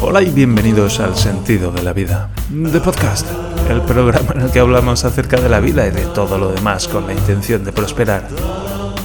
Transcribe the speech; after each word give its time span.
Hola 0.00 0.22
y 0.22 0.30
bienvenidos 0.30 1.00
al 1.00 1.16
Sentido 1.16 1.70
de 1.72 1.82
la 1.82 1.92
Vida, 1.92 2.30
de 2.48 2.80
podcast, 2.80 3.26
el 3.68 3.82
programa 3.82 4.32
en 4.34 4.42
el 4.42 4.50
que 4.50 4.60
hablamos 4.60 5.04
acerca 5.04 5.40
de 5.40 5.48
la 5.48 5.60
vida 5.60 5.86
y 5.86 5.90
de 5.90 6.06
todo 6.06 6.38
lo 6.38 6.52
demás 6.52 6.88
con 6.88 7.06
la 7.06 7.12
intención 7.12 7.64
de 7.64 7.72
prosperar. 7.72 8.28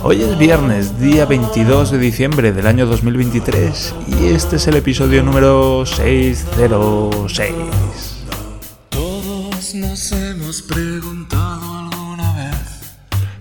Hoy 0.03 0.21
es 0.21 0.37
viernes, 0.37 0.99
día 0.99 1.25
22 1.25 1.91
de 1.91 1.97
diciembre 1.97 2.51
del 2.51 2.67
año 2.67 2.85
2023 2.85 3.95
y 4.07 4.27
este 4.27 4.57
es 4.57 4.67
el 4.67 4.75
episodio 4.75 5.23
número 5.23 5.85
606. 5.85 7.53
Todos 8.89 9.73
nos 9.75 10.11
hemos 10.11 10.61
preguntado 10.61 11.79
alguna 11.79 12.33
vez. 12.33 12.55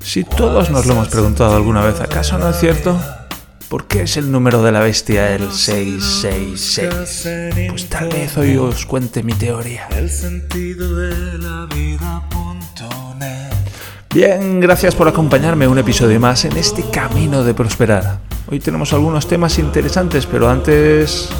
Si 0.00 0.24
todos 0.24 0.70
nos 0.70 0.86
lo 0.86 0.94
hemos 0.94 1.08
preguntado 1.08 1.54
alguna 1.54 1.82
vez, 1.82 2.00
¿acaso 2.00 2.38
no 2.38 2.48
es 2.48 2.58
cierto? 2.58 2.98
¿Por 3.72 3.86
qué 3.86 4.02
es 4.02 4.18
el 4.18 4.30
número 4.30 4.62
de 4.62 4.70
la 4.70 4.80
bestia 4.80 5.34
el 5.34 5.50
666? 5.50 7.70
Pues 7.70 7.88
tal 7.88 8.10
vez 8.10 8.36
hoy 8.36 8.58
os 8.58 8.84
cuente 8.84 9.22
mi 9.22 9.32
teoría. 9.32 9.88
El 9.96 10.10
sentido 10.10 10.94
de 10.94 11.38
la 11.38 11.66
vida.net. 11.74 13.50
Bien, 14.14 14.60
gracias 14.60 14.94
por 14.94 15.08
acompañarme 15.08 15.66
un 15.66 15.78
episodio 15.78 16.20
más 16.20 16.44
en 16.44 16.54
este 16.58 16.84
camino 16.90 17.44
de 17.44 17.54
prosperar. 17.54 18.18
Hoy 18.50 18.60
tenemos 18.60 18.92
algunos 18.92 19.26
temas 19.26 19.58
interesantes, 19.58 20.26
pero 20.26 20.50
antes 20.50 21.30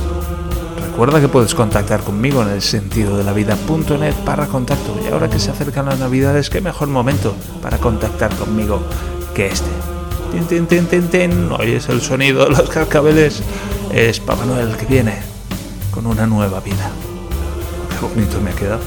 recuerda 0.87 1.21
que 1.21 1.29
puedes 1.29 1.55
contactar 1.55 2.01
conmigo 2.01 2.41
en 2.41 2.49
el 2.49 2.62
sentido 2.62 3.19
de 3.19 3.25
la 3.25 3.35
vida.net 3.35 4.15
para 4.25 4.47
contacto. 4.47 4.99
Y 5.05 5.09
ahora 5.12 5.29
que 5.29 5.39
se 5.39 5.51
acercan 5.51 5.85
las 5.85 5.99
navidades, 5.99 6.49
qué 6.49 6.62
mejor 6.62 6.89
momento 6.89 7.37
para 7.61 7.77
contactar 7.77 8.35
conmigo 8.37 8.83
que 9.35 9.49
este. 9.49 9.92
Tin, 10.33 10.67
tin. 11.11 11.53
Oyes 11.53 11.91
el 11.91 12.01
sonido 12.01 12.45
de 12.45 12.51
los 12.53 12.71
cascabeles. 12.71 13.43
Es 13.93 14.19
Papá 14.19 14.47
Noel 14.47 14.71
el 14.71 14.77
que 14.77 14.87
viene 14.87 15.15
con 15.91 16.07
una 16.07 16.27
nueva 16.27 16.61
vida. 16.61 16.91
Qué 17.91 18.07
bonito 18.07 18.41
me 18.41 18.51
ha 18.51 18.55
quedado. 18.55 18.81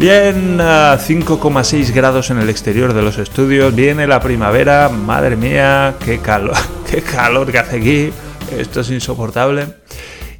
Bien, 0.00 0.60
a 0.60 0.98
5,6 0.98 1.92
grados 1.92 2.30
en 2.30 2.38
el 2.38 2.50
exterior 2.50 2.94
de 2.94 3.02
los 3.02 3.18
estudios. 3.18 3.72
Viene 3.72 4.08
la 4.08 4.20
primavera. 4.20 4.88
Madre 4.88 5.36
mía, 5.36 5.94
qué 6.04 6.18
calor, 6.18 6.56
qué 6.90 7.00
calor 7.00 7.52
que 7.52 7.58
hace 7.58 7.76
aquí. 7.76 8.12
Esto 8.58 8.80
es 8.80 8.90
insoportable. 8.90 9.68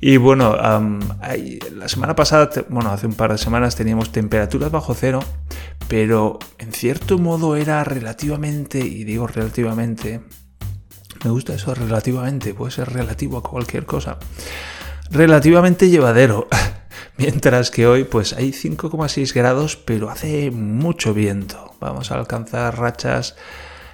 Y 0.05 0.17
bueno, 0.17 0.57
la 0.57 1.89
semana 1.89 2.17
pasada, 2.17 2.51
bueno, 2.69 2.91
hace 2.91 3.07
un 3.07 3.15
par 3.15 3.31
de 3.31 3.39
semanas 3.39 3.77
teníamos 3.77 4.11
temperaturas 4.11 4.69
bajo 4.73 4.95
cero, 4.95 5.21
pero 5.93 6.39
en 6.57 6.73
cierto 6.73 7.19
modo 7.19 7.55
era 7.55 7.85
relativamente, 7.85 8.79
y 8.79 9.05
digo 9.05 9.27
relativamente, 9.27 10.23
me 11.23 11.31
gusta 11.31 11.53
eso 11.53 11.75
relativamente, 11.75 12.55
puede 12.55 12.73
ser 12.73 12.91
relativo 12.91 13.37
a 13.37 13.43
cualquier 13.43 13.85
cosa, 13.85 14.19
relativamente 15.11 15.91
llevadero. 15.91 16.49
Mientras 17.19 17.71
que 17.71 17.87
hoy 17.87 18.05
pues 18.05 18.33
hay 18.33 18.53
5,6 18.53 19.35
grados, 19.35 19.77
pero 19.77 20.09
hace 20.09 20.51
mucho 20.51 21.13
viento. 21.13 21.75
Vamos 21.79 22.11
a 22.11 22.15
alcanzar 22.15 22.79
rachas... 22.79 23.37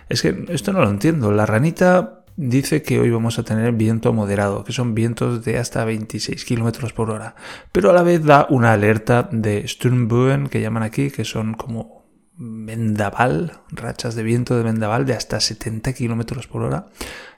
Es 0.09 0.23
que 0.23 0.47
esto 0.51 0.73
no 0.73 0.81
lo 0.81 0.91
entiendo. 0.91 1.33
La 1.33 1.47
ranita 1.47 2.18
dice 2.39 2.83
que 2.83 3.01
hoy 3.01 3.11
vamos 3.11 3.39
a 3.41 3.43
tener 3.43 3.73
viento 3.73 4.13
moderado, 4.13 4.63
que 4.63 4.73
son 4.73 4.95
vientos 4.95 5.45
de 5.45 5.59
hasta 5.59 5.85
26 5.85 6.45
kilómetros 6.45 6.93
por 6.93 7.11
hora. 7.11 7.35
Pero 7.73 7.91
a 7.91 7.93
la 7.93 8.05
vez 8.05 8.25
da 8.25 8.47
una 8.49 8.73
alerta 8.73 9.29
de 9.33 9.67
Sturmböen, 9.67 10.47
que 10.47 10.61
llaman 10.61 10.85
aquí, 10.85 11.11
que 11.11 11.25
son 11.25 11.55
como 11.55 12.07
vendaval, 12.37 13.61
rachas 13.71 14.15
de 14.15 14.23
viento 14.23 14.57
de 14.57 14.63
vendaval 14.63 15.05
de 15.05 15.15
hasta 15.15 15.41
70 15.41 15.93
kilómetros 15.93 16.47
por 16.47 16.63
hora. 16.63 16.87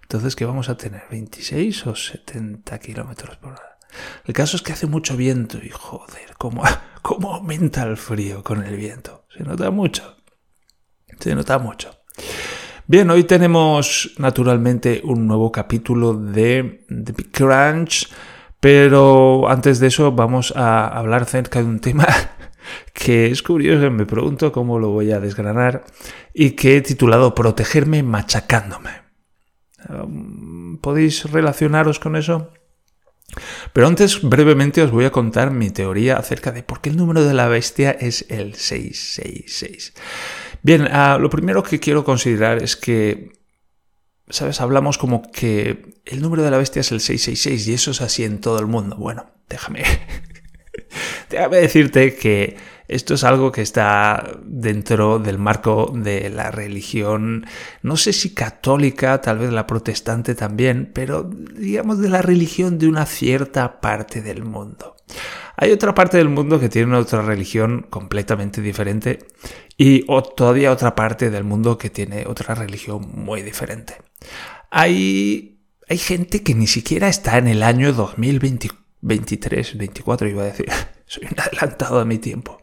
Entonces, 0.03 0.37
¿qué 0.37 0.45
vamos 0.45 0.69
a 0.69 0.77
tener? 0.77 1.05
¿26 1.11 1.87
o 1.87 1.97
70 1.97 2.79
kilómetros 2.79 3.39
por 3.39 3.53
hora? 3.53 3.79
El 4.27 4.35
caso 4.35 4.57
es 4.57 4.63
que 4.63 4.75
hace 4.75 4.87
mucho 4.87 5.17
viento 5.17 5.59
y 5.63 5.71
joder, 5.71 6.35
cómo, 6.37 6.63
cómo 7.03 7.35
aumenta 7.35 7.85
el 7.85 7.97
frío 7.97 8.45
con 8.45 8.63
el 8.63 8.77
viento. 8.77 9.25
Se 9.35 9.45
nota 9.45 9.71
mucho. 9.71 10.19
Se 11.19 11.35
nota 11.35 11.59
mucho. 11.59 11.91
Bien, 12.91 13.09
hoy 13.09 13.23
tenemos 13.23 14.11
naturalmente 14.19 15.01
un 15.05 15.29
nuevo 15.29 15.53
capítulo 15.53 16.13
de 16.13 16.85
The 16.89 17.13
Big 17.13 17.31
Crunch, 17.31 18.09
pero 18.59 19.49
antes 19.49 19.79
de 19.79 19.87
eso 19.87 20.11
vamos 20.11 20.53
a 20.57 20.89
hablar 20.89 21.23
acerca 21.23 21.61
de 21.61 21.67
un 21.67 21.79
tema 21.79 22.09
que 22.93 23.27
es 23.27 23.45
curioso, 23.45 23.93
me 23.93 24.07
pregunto 24.07 24.51
cómo 24.51 24.81
lo 24.81 24.89
voy 24.91 25.13
a 25.13 25.21
desgranar 25.21 25.85
y 26.35 26.57
que 26.57 26.79
he 26.79 26.81
titulado 26.81 27.33
Protegerme 27.33 28.03
machacándome. 28.03 28.91
Um, 29.89 30.79
¿Podéis 30.79 31.31
relacionaros 31.31 32.01
con 32.01 32.17
eso? 32.17 32.53
Pero 33.73 33.87
antes, 33.87 34.21
brevemente, 34.21 34.83
os 34.83 34.91
voy 34.91 35.05
a 35.05 35.13
contar 35.13 35.53
mi 35.53 35.71
teoría 35.71 36.17
acerca 36.17 36.51
de 36.51 36.65
por 36.65 36.81
qué 36.81 36.91
el 36.91 36.97
número 36.97 37.23
de 37.23 37.35
la 37.35 37.47
bestia 37.47 37.93
es 37.93 38.27
el 38.31 38.57
666. 38.57 39.95
Bien, 40.63 40.89
ah, 40.91 41.19
lo 41.21 41.31
primero 41.31 41.63
que 41.63 41.81
quiero 41.81 42.05
considerar 42.05 42.63
es 42.63 42.77
que, 42.77 43.33
¿sabes? 44.29 44.61
Hablamos 44.61 44.99
como 44.99 45.23
que 45.31 46.01
el 46.05 46.21
número 46.21 46.43
de 46.43 46.51
la 46.51 46.59
bestia 46.59 46.81
es 46.81 46.93
el 46.93 47.01
666 47.01 47.69
y 47.69 47.75
eso 47.75 47.91
es 47.93 48.01
así 48.01 48.25
en 48.25 48.41
todo 48.41 48.59
el 48.59 48.67
mundo. 48.67 48.97
Bueno, 48.97 49.31
déjame, 49.49 49.85
déjame 51.31 51.57
decirte 51.59 52.15
que 52.15 52.57
esto 52.91 53.15
es 53.15 53.23
algo 53.23 53.53
que 53.53 53.63
está 53.63 54.33
dentro 54.43 55.21
del 55.21 55.39
marco 55.39 55.93
de 55.95 56.29
la 56.29 56.51
religión, 56.51 57.47
no 57.83 57.97
sé 57.97 58.13
si 58.13 58.35
católica, 58.35 59.21
tal 59.21 59.39
vez 59.39 59.53
la 59.53 59.67
protestante 59.67 60.35
también, 60.35 60.91
pero 60.93 61.23
digamos 61.23 62.01
de 62.01 62.09
la 62.09 62.21
religión 62.21 62.81
de 62.81 62.89
una 62.89 63.07
cierta 63.07 63.81
parte 63.81 64.23
del 64.23 64.43
mundo. 64.43 64.97
Hay 65.63 65.73
otra 65.73 65.95
parte 65.95 66.17
del 66.17 66.31
mundo 66.31 66.59
que 66.59 66.71
tiene 66.71 66.97
otra 66.97 67.21
religión 67.21 67.87
completamente 67.91 68.63
diferente 68.63 69.19
y 69.77 70.05
o- 70.09 70.23
todavía 70.23 70.73
otra 70.73 70.95
parte 70.95 71.29
del 71.29 71.45
mundo 71.45 71.77
que 71.77 71.91
tiene 71.91 72.25
otra 72.27 72.55
religión 72.55 73.07
muy 73.15 73.43
diferente. 73.43 73.97
Hay, 74.71 75.61
hay 75.87 75.99
gente 75.99 76.43
que 76.43 76.55
ni 76.55 76.67
siquiera 76.67 77.09
está 77.09 77.37
en 77.37 77.47
el 77.47 77.63
año 77.63 77.93
2023, 77.93 79.77
24 79.77 80.29
iba 80.29 80.43
a 80.45 80.47
decir. 80.47 80.67
Soy 81.07 81.25
un 81.31 81.39
adelantado 81.39 82.01
a 82.01 82.07
mi 82.07 82.17
tiempo. 82.17 82.63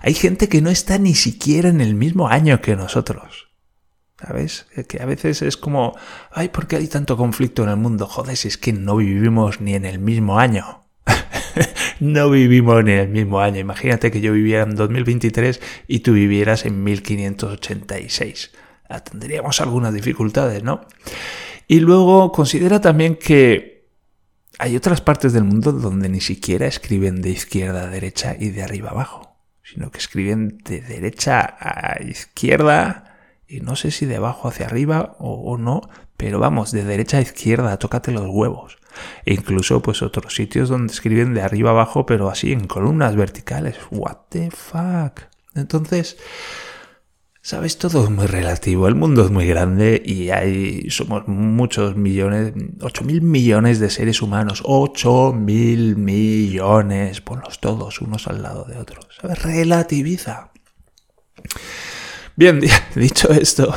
Hay 0.00 0.14
gente 0.14 0.48
que 0.48 0.62
no 0.62 0.70
está 0.70 0.98
ni 0.98 1.16
siquiera 1.16 1.70
en 1.70 1.80
el 1.80 1.96
mismo 1.96 2.28
año 2.28 2.60
que 2.60 2.76
nosotros. 2.76 3.48
¿Sabes? 4.20 4.66
Que 4.86 5.02
a 5.02 5.06
veces 5.06 5.42
es 5.42 5.56
como, 5.56 5.98
ay, 6.30 6.50
¿por 6.50 6.68
qué 6.68 6.76
hay 6.76 6.86
tanto 6.86 7.16
conflicto 7.16 7.64
en 7.64 7.70
el 7.70 7.76
mundo? 7.78 8.06
Joder, 8.06 8.36
si 8.36 8.46
es 8.46 8.58
que 8.58 8.72
no 8.72 8.94
vivimos 8.94 9.60
ni 9.60 9.74
en 9.74 9.84
el 9.84 9.98
mismo 9.98 10.38
año. 10.38 10.81
no 12.00 12.30
vivimos 12.30 12.80
en 12.80 12.88
el 12.88 13.08
mismo 13.08 13.40
año. 13.40 13.58
Imagínate 13.58 14.10
que 14.10 14.20
yo 14.20 14.32
viviera 14.32 14.62
en 14.64 14.74
2023 14.74 15.60
y 15.86 16.00
tú 16.00 16.12
vivieras 16.12 16.64
en 16.64 16.82
1586. 16.82 18.52
Ah, 18.88 19.00
Tendríamos 19.00 19.60
algunas 19.60 19.94
dificultades, 19.94 20.62
¿no? 20.62 20.86
Y 21.68 21.80
luego 21.80 22.32
considera 22.32 22.80
también 22.80 23.16
que 23.16 23.88
hay 24.58 24.76
otras 24.76 25.00
partes 25.00 25.32
del 25.32 25.44
mundo 25.44 25.72
donde 25.72 26.08
ni 26.08 26.20
siquiera 26.20 26.66
escriben 26.66 27.22
de 27.22 27.30
izquierda 27.30 27.84
a 27.84 27.90
derecha 27.90 28.36
y 28.38 28.50
de 28.50 28.62
arriba 28.62 28.90
abajo, 28.90 29.36
sino 29.62 29.90
que 29.90 29.98
escriben 29.98 30.58
de 30.64 30.82
derecha 30.82 31.56
a 31.58 32.02
izquierda 32.02 33.16
y 33.48 33.60
no 33.60 33.76
sé 33.76 33.90
si 33.90 34.06
de 34.06 34.16
abajo 34.16 34.48
hacia 34.48 34.66
arriba 34.66 35.16
o 35.18 35.56
no, 35.58 35.82
pero 36.16 36.38
vamos, 36.38 36.72
de 36.72 36.84
derecha 36.84 37.18
a 37.18 37.22
izquierda, 37.22 37.78
tócate 37.78 38.12
los 38.12 38.26
huevos. 38.28 38.78
E 39.24 39.34
incluso 39.34 39.82
pues 39.82 40.02
otros 40.02 40.34
sitios 40.34 40.68
donde 40.68 40.92
escriben 40.92 41.34
de 41.34 41.42
arriba 41.42 41.70
abajo, 41.70 42.06
pero 42.06 42.30
así 42.30 42.52
en 42.52 42.66
columnas 42.66 43.16
verticales. 43.16 43.76
What 43.90 44.16
the 44.30 44.50
fuck? 44.50 45.22
Entonces, 45.54 46.16
Sabes, 47.44 47.76
todo 47.76 48.04
es 48.04 48.10
muy 48.10 48.26
relativo, 48.26 48.86
el 48.86 48.94
mundo 48.94 49.24
es 49.24 49.32
muy 49.32 49.48
grande 49.48 50.00
y 50.04 50.30
hay, 50.30 50.88
somos 50.90 51.26
muchos 51.26 51.96
millones, 51.96 52.52
8 52.80 53.02
mil 53.02 53.20
millones 53.20 53.80
de 53.80 53.90
seres 53.90 54.22
humanos, 54.22 54.62
8 54.64 55.32
mil 55.32 55.96
millones, 55.96 57.20
ponlos 57.20 57.58
todos 57.58 58.00
unos 58.00 58.28
al 58.28 58.42
lado 58.42 58.64
de 58.64 58.78
otros, 58.78 59.08
¿sabes? 59.20 59.42
Relativiza. 59.42 60.52
Bien, 62.36 62.60
dicho 62.94 63.28
esto, 63.32 63.74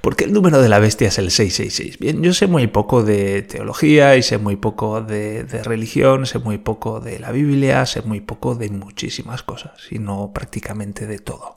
¿por 0.00 0.16
qué 0.16 0.24
el 0.24 0.32
número 0.32 0.60
de 0.60 0.68
la 0.68 0.78
bestia 0.78 1.08
es 1.08 1.18
el 1.18 1.30
666? 1.30 1.98
Bien, 1.98 2.22
yo 2.22 2.32
sé 2.32 2.46
muy 2.46 2.66
poco 2.66 3.02
de 3.02 3.42
teología 3.42 4.16
y 4.16 4.22
sé 4.22 4.38
muy 4.38 4.56
poco 4.56 5.00
de, 5.00 5.44
religión, 5.64 6.26
sé 6.26 6.38
muy 6.38 6.58
poco 6.58 7.00
de 7.00 7.18
la 7.18 7.32
Biblia, 7.32 7.86
sé 7.86 8.02
muy 8.02 8.20
poco 8.20 8.54
de 8.54 8.70
muchísimas 8.70 9.42
cosas, 9.42 9.72
sino 9.88 10.32
prácticamente 10.32 11.06
de 11.06 11.18
todo. 11.18 11.54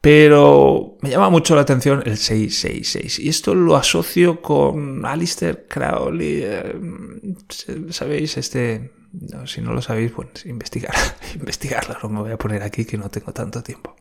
Pero 0.00 0.96
me 1.00 1.10
llama 1.10 1.28
mucho 1.28 1.56
la 1.56 1.62
atención 1.62 2.02
el 2.06 2.18
666. 2.18 3.18
Y 3.18 3.28
esto 3.28 3.54
lo 3.54 3.76
asocio 3.76 4.40
con 4.40 5.04
Alistair 5.04 5.66
Crowley. 5.68 6.42
eh, 6.44 6.74
¿Sabéis? 7.90 8.36
Este. 8.36 8.92
no, 9.12 9.46
si 9.46 9.60
no 9.60 9.72
lo 9.72 9.82
sabéis, 9.82 10.12
pues 10.12 10.46
investigar, 10.46 10.94
investigarlo. 11.34 11.96
No 12.02 12.08
me 12.10 12.20
voy 12.20 12.30
a 12.30 12.38
poner 12.38 12.62
aquí 12.62 12.84
que 12.84 12.96
no 12.96 13.08
tengo 13.10 13.32
tanto 13.32 13.62
tiempo. 13.62 13.96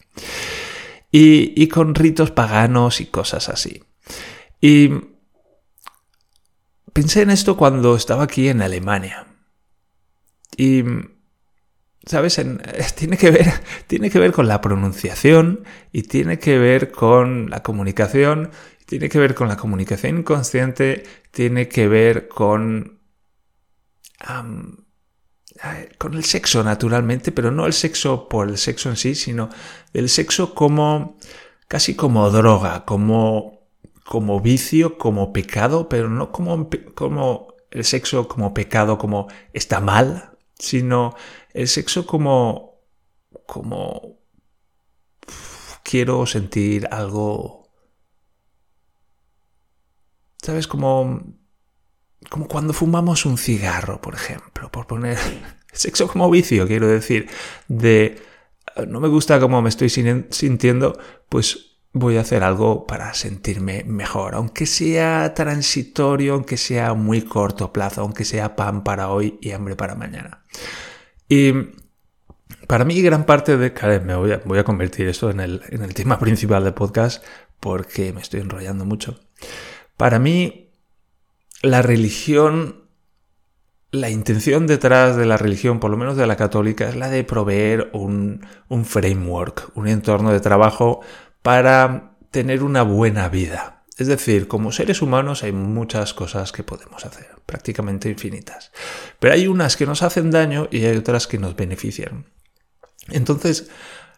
Y, 1.12 1.54
y 1.62 1.68
con 1.68 1.96
ritos 1.96 2.32
paganos 2.32 3.00
y 3.02 3.06
cosas 3.06 3.50
así. 3.50 3.84
Y 4.60 4.90
pensé 6.94 7.22
en 7.22 7.30
esto 7.30 7.58
cuando 7.58 7.96
estaba 7.96 8.24
aquí 8.24 8.50
en 8.50 8.62
Alemania. 8.62 9.28
Y, 10.58 10.84
¿sabes? 12.06 12.36
tiene, 12.96 13.18
que 13.18 13.32
ver, 13.32 13.54
tiene 13.86 14.10
que 14.10 14.20
ver 14.20 14.32
con 14.32 14.48
la 14.48 14.62
pronunciación 14.62 15.64
y 15.92 16.04
tiene 16.04 16.40
que 16.40 16.58
ver 16.58 16.92
con 16.92 17.50
la 17.50 17.62
comunicación, 17.62 18.52
tiene 18.86 19.10
que 19.10 19.20
ver 19.20 19.36
con 19.36 19.48
la 19.48 19.58
comunicación 19.58 20.20
inconsciente, 20.20 21.04
tiene 21.32 21.68
que 21.68 21.88
ver 21.88 22.28
con... 22.28 23.00
con 25.98 26.14
el 26.14 26.24
sexo, 26.24 26.64
naturalmente, 26.64 27.32
pero 27.32 27.52
no 27.52 27.66
el 27.66 27.74
sexo 27.74 28.30
por 28.30 28.50
el 28.50 28.58
sexo 28.58 28.90
en 28.90 28.98
sí, 28.98 29.16
sino 29.16 29.50
el 29.94 30.10
sexo 30.10 30.54
como 30.54 31.18
casi 31.68 31.96
como 31.96 32.30
droga, 32.30 32.86
como, 32.86 33.68
como 34.06 34.40
vicio, 34.40 34.98
como 34.98 35.34
pecado, 35.34 35.90
pero 35.90 36.10
no 36.10 36.32
como, 36.32 36.70
como 36.96 37.56
el 37.72 37.84
sexo 37.84 38.28
como 38.28 38.54
pecado, 38.54 38.98
como 38.98 39.28
está 39.54 39.80
mal, 39.80 40.38
sino 40.58 41.16
el 41.54 41.68
sexo 41.68 42.06
como, 42.06 42.82
como 43.46 44.20
quiero 45.84 46.26
sentir 46.26 46.88
algo, 46.92 47.70
¿sabes? 50.42 50.68
Como, 50.68 51.22
como 52.30 52.48
cuando 52.48 52.74
fumamos 52.74 53.26
un 53.26 53.38
cigarro, 53.38 54.02
por 54.02 54.16
ejemplo, 54.16 54.70
por 54.72 54.88
poner 54.88 55.18
sexo 55.72 56.08
como 56.08 56.30
vicio, 56.30 56.68
quiero 56.68 56.88
decir, 56.88 57.30
de 57.68 58.22
no 58.88 59.00
me 59.00 59.08
gusta 59.08 59.40
cómo 59.40 59.62
me 59.62 59.70
estoy 59.70 59.90
sintiendo, 59.90 61.00
pues 61.30 61.78
voy 61.94 62.18
a 62.18 62.22
hacer 62.22 62.44
algo 62.44 62.86
para 62.86 63.14
sentirme 63.14 63.84
mejor, 63.86 64.36
aunque 64.36 64.66
sea 64.66 65.34
transitorio, 65.34 66.36
aunque 66.36 66.58
sea 66.58 66.94
muy 66.94 67.24
corto 67.24 67.74
plazo, 67.74 68.02
aunque 68.02 68.26
sea 68.26 68.56
pan 68.56 68.84
para 68.84 69.10
hoy 69.10 69.40
y 69.42 69.52
hambre 69.52 69.76
para 69.76 69.96
mañana. 69.96 70.44
Y 71.28 71.54
para 72.68 72.86
mí 72.86 73.02
gran 73.02 73.26
parte 73.26 73.58
de... 73.58 73.72
me 74.02 74.16
voy 74.16 74.34
a, 74.34 74.42
voy 74.46 74.60
a 74.60 74.64
convertir 74.64 75.08
esto 75.08 75.30
en 75.30 75.40
el, 75.40 75.62
en 75.70 75.82
el 75.82 75.94
tema 75.94 76.20
principal 76.20 76.64
del 76.64 76.74
podcast 76.74 77.24
porque 77.60 78.14
me 78.14 78.22
estoy 78.22 78.42
enrollando 78.42 78.86
mucho. 78.86 79.20
Para 79.96 80.20
mí 80.20 80.67
la 81.62 81.82
religión 81.82 82.88
la 83.92 84.10
intención 84.10 84.68
detrás 84.68 85.16
de 85.16 85.26
la 85.26 85.38
religión, 85.38 85.80
por 85.80 85.92
lo 85.92 85.98
menos 85.98 86.18
de 86.18 86.28
la 86.28 86.36
católica, 86.36 86.90
es 86.90 86.96
la 86.96 87.10
de 87.10 87.24
proveer 87.24 87.90
un, 87.94 88.42
framework, 88.84 89.72
un 89.76 89.88
entorno 89.88 90.32
de 90.32 90.40
trabajo 90.40 91.02
para 91.42 92.18
tener 92.32 92.64
una 92.64 92.84
buena 92.84 93.30
vida. 93.30 93.86
Es 93.98 94.08
decir, 94.08 94.48
como 94.48 94.72
seres 94.72 95.02
humanos 95.02 95.44
hay 95.44 95.54
muchas 95.54 96.14
cosas 96.14 96.52
que 96.52 96.64
podemos 96.64 97.06
hacer, 97.06 97.28
prácticamente 97.46 98.10
infinitas. 98.10 98.72
Pero 99.20 99.34
hay 99.34 99.48
unas 99.48 99.76
que 99.78 99.88
nos 99.88 100.04
hacen 100.04 100.32
daño 100.32 100.68
y 100.70 100.86
hay 100.86 100.98
otras 100.98 101.26
que 101.26 101.40
nos 101.40 101.56
benefician. 101.56 102.26
Entonces, 103.10 103.70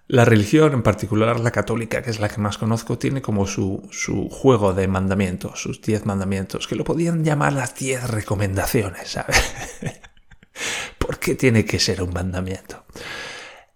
la 0.10 0.26
religión, 0.26 0.74
en 0.74 0.82
particular 0.82 1.40
la 1.40 1.52
católica, 1.52 2.02
que 2.02 2.10
es 2.10 2.20
la 2.20 2.30
que 2.30 2.42
más 2.42 2.58
conozco, 2.58 2.98
tiene 2.98 3.22
como 3.22 3.46
su, 3.46 3.88
juego 4.32 4.74
de 4.74 4.88
mandamientos, 4.88 5.62
sus 5.62 5.84
diez 5.84 6.04
mandamientos, 6.08 6.68
que 6.68 6.76
lo 6.76 6.84
podían 6.84 7.24
llamar 7.24 7.54
las 7.54 7.76
diez 7.76 8.10
recomendaciones, 8.10 9.10
¿sabes? 9.10 9.40
¿Por 10.98 11.20
qué 11.20 11.36
tiene 11.36 11.64
que 11.64 11.78
ser 11.78 12.02
un 12.02 12.12
mandamiento? 12.12 12.86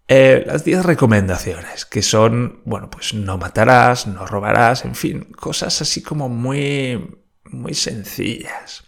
Eh, 0.07 0.43
las 0.47 0.65
diez 0.65 0.83
recomendaciones, 0.83 1.85
que 1.85 2.01
son, 2.01 2.61
bueno, 2.65 2.89
pues 2.89 3.13
no 3.13 3.37
matarás, 3.37 4.07
no 4.07 4.25
robarás, 4.25 4.85
en 4.85 4.95
fin, 4.95 5.25
cosas 5.35 5.83
así 5.83 6.01
como 6.01 6.29
muy, 6.29 7.15
muy 7.45 7.75
sencillas. 7.75 8.83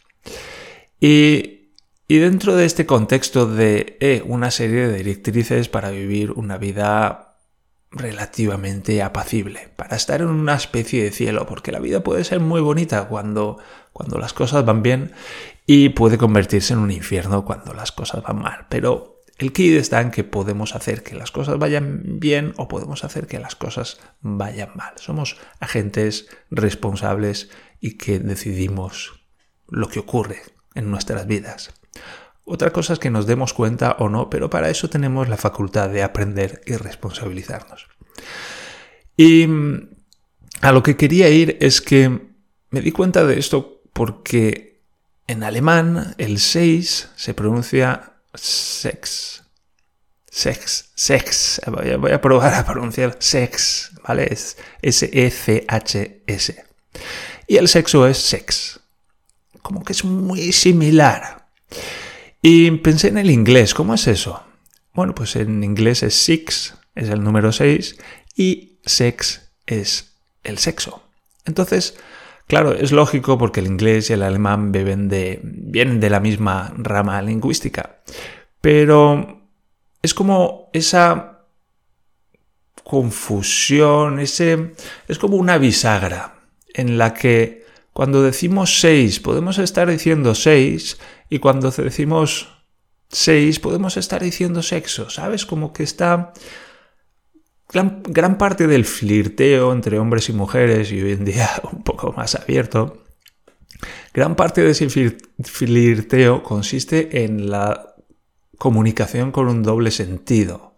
Y, 1.00 1.70
y 2.08 2.18
dentro 2.18 2.56
de 2.56 2.66
este 2.66 2.88
contexto 2.88 3.46
de 3.46 3.98
eh, 4.00 4.24
una 4.26 4.50
serie 4.50 4.88
de 4.88 4.98
directrices 4.98 5.70
para 5.70 5.92
vivir 5.92 6.32
una 6.32 6.58
vida 6.58 7.35
relativamente 7.96 9.02
apacible, 9.02 9.70
para 9.76 9.96
estar 9.96 10.22
en 10.22 10.28
una 10.28 10.56
especie 10.56 11.04
de 11.04 11.12
cielo, 11.12 11.48
porque 11.48 11.72
la 11.72 11.80
vida 11.80 12.04
puede 12.04 12.24
ser 12.24 12.42
muy 12.42 12.62
bonita 12.62 13.08
cuando, 13.08 13.58
cuando 13.94 14.20
las 14.20 14.34
cosas 14.34 14.66
van 14.66 14.84
bien 14.84 15.14
y 15.66 15.90
puede 15.90 16.18
convertirse 16.18 16.74
en 16.74 16.80
un 16.80 16.92
infierno 16.92 17.46
cuando 17.46 17.74
las 17.74 17.92
cosas 17.92 18.22
van 18.22 18.42
mal. 18.42 18.68
Pero 18.70 19.22
el 19.38 19.52
key 19.52 19.76
está 19.76 20.02
en 20.02 20.12
que 20.12 20.24
podemos 20.24 20.76
hacer 20.76 21.04
que 21.04 21.16
las 21.16 21.32
cosas 21.32 21.58
vayan 21.58 22.20
bien 22.20 22.54
o 22.58 22.68
podemos 22.68 23.04
hacer 23.04 23.28
que 23.28 23.40
las 23.40 23.56
cosas 23.56 24.00
vayan 24.22 24.72
mal. 24.76 24.94
Somos 24.98 25.38
agentes 25.60 26.28
responsables 26.52 27.50
y 27.80 27.98
que 27.98 28.20
decidimos 28.20 29.26
lo 29.68 29.88
que 29.88 30.00
ocurre 30.00 30.42
en 30.74 30.92
nuestras 30.92 31.28
vidas. 31.28 31.74
Otra 32.46 32.72
cosa 32.72 32.94
es 32.94 33.00
que 33.00 33.10
nos 33.10 33.26
demos 33.26 33.54
cuenta 33.54 33.96
o 34.00 34.08
no, 34.08 34.30
pero 34.30 34.50
para 34.50 34.70
eso 34.70 34.90
tenemos 34.90 35.28
la 35.28 35.38
facultad 35.38 35.90
de 35.90 36.04
aprender 36.04 36.62
y 36.66 36.76
responsabilizarnos. 36.76 37.88
Y 39.18 39.48
mm, 39.48 39.90
a 40.62 40.72
lo 40.72 40.84
que 40.84 40.96
quería 40.96 41.30
ir 41.30 41.58
es 41.60 41.82
que 41.82 42.30
me 42.70 42.82
di 42.82 42.92
cuenta 42.92 43.26
de 43.26 43.40
esto 43.40 43.82
porque 43.94 44.84
en 45.28 45.44
alemán 45.44 46.14
el 46.18 46.40
6 46.40 47.10
se 47.16 47.34
pronuncia 47.34 48.14
sex. 48.34 49.44
Sex, 50.30 50.92
sex. 50.96 51.62
Voy 51.66 52.12
a, 52.12 52.22
probar 52.22 52.54
a 52.54 52.66
pronunciar 52.66 53.16
sex, 53.20 53.92
¿vale? 54.06 54.28
Es 54.32 54.58
S-E-C-H-S. 54.82 56.66
Y 57.48 57.56
el 57.56 57.68
sexo 57.70 58.06
es 58.06 58.18
sex. 58.18 58.82
Como 59.62 59.84
que 59.84 59.94
es 59.94 60.04
muy 60.04 60.52
similar. 60.52 61.48
Y 62.48 62.70
pensé 62.70 63.08
en 63.08 63.18
el 63.18 63.32
inglés, 63.32 63.74
¿cómo 63.74 63.96
es 63.96 64.06
eso? 64.06 64.44
Bueno, 64.94 65.16
pues 65.16 65.36
en 65.36 65.64
inglés 65.64 66.04
es 66.04 66.14
six, 66.14 66.76
es 66.94 67.10
el 67.10 67.24
número 67.24 67.52
6, 67.52 67.98
y 68.36 68.78
sex 68.86 69.50
es 69.66 70.14
el 70.44 70.60
sexo. 70.60 71.02
Entonces, 71.46 71.98
claro, 72.46 72.74
es 72.74 72.92
lógico 72.92 73.40
porque 73.40 73.62
el 73.62 73.66
inglés 73.66 74.12
y 74.12 74.14
el 74.14 74.22
alemán 74.22 74.72
de, 74.72 75.40
vienen 75.42 76.00
de 76.00 76.10
la 76.12 76.20
misma 76.20 76.72
rama 76.78 77.20
lingüística. 77.24 78.02
Pero 78.62 79.50
es 80.04 80.14
como 80.14 80.70
esa 80.72 81.48
confusión, 82.84 84.20
ese, 84.20 84.76
es 85.08 85.18
como 85.18 85.38
una 85.38 85.58
bisagra 85.58 86.42
en 86.76 87.00
la 87.00 87.16
que 87.16 87.65
cuando 87.96 88.22
decimos 88.22 88.82
6 88.82 89.22
podemos 89.22 89.58
estar 89.58 89.90
diciendo 89.90 90.36
6 90.36 90.98
y 91.30 91.40
cuando 91.40 91.72
decimos 91.72 92.50
6 93.08 93.62
podemos 93.62 93.96
estar 93.96 94.22
diciendo 94.22 94.62
sexo, 94.62 95.10
¿sabes? 95.10 95.46
Como 95.46 95.72
que 95.72 95.84
está 95.84 96.34
gran, 97.72 98.38
parte 98.38 98.68
del 98.68 98.84
flirteo 98.84 99.72
entre 99.72 99.98
hombres 99.98 100.28
y 100.28 100.34
mujeres 100.34 100.92
y 100.92 101.02
hoy 101.02 101.14
en 101.14 101.24
día 101.24 101.50
un 101.72 101.84
poco 101.84 102.12
más 102.12 102.36
abierto. 102.36 103.02
Gran 104.14 104.36
parte 104.36 104.62
de 104.62 104.72
ese 104.72 104.90
flirteo 104.90 106.44
consiste 106.44 107.24
en 107.24 107.50
la 107.50 107.96
comunicación 108.58 109.32
con 109.32 109.48
un 109.48 109.64
doble 109.64 109.92
sentido, 109.92 110.76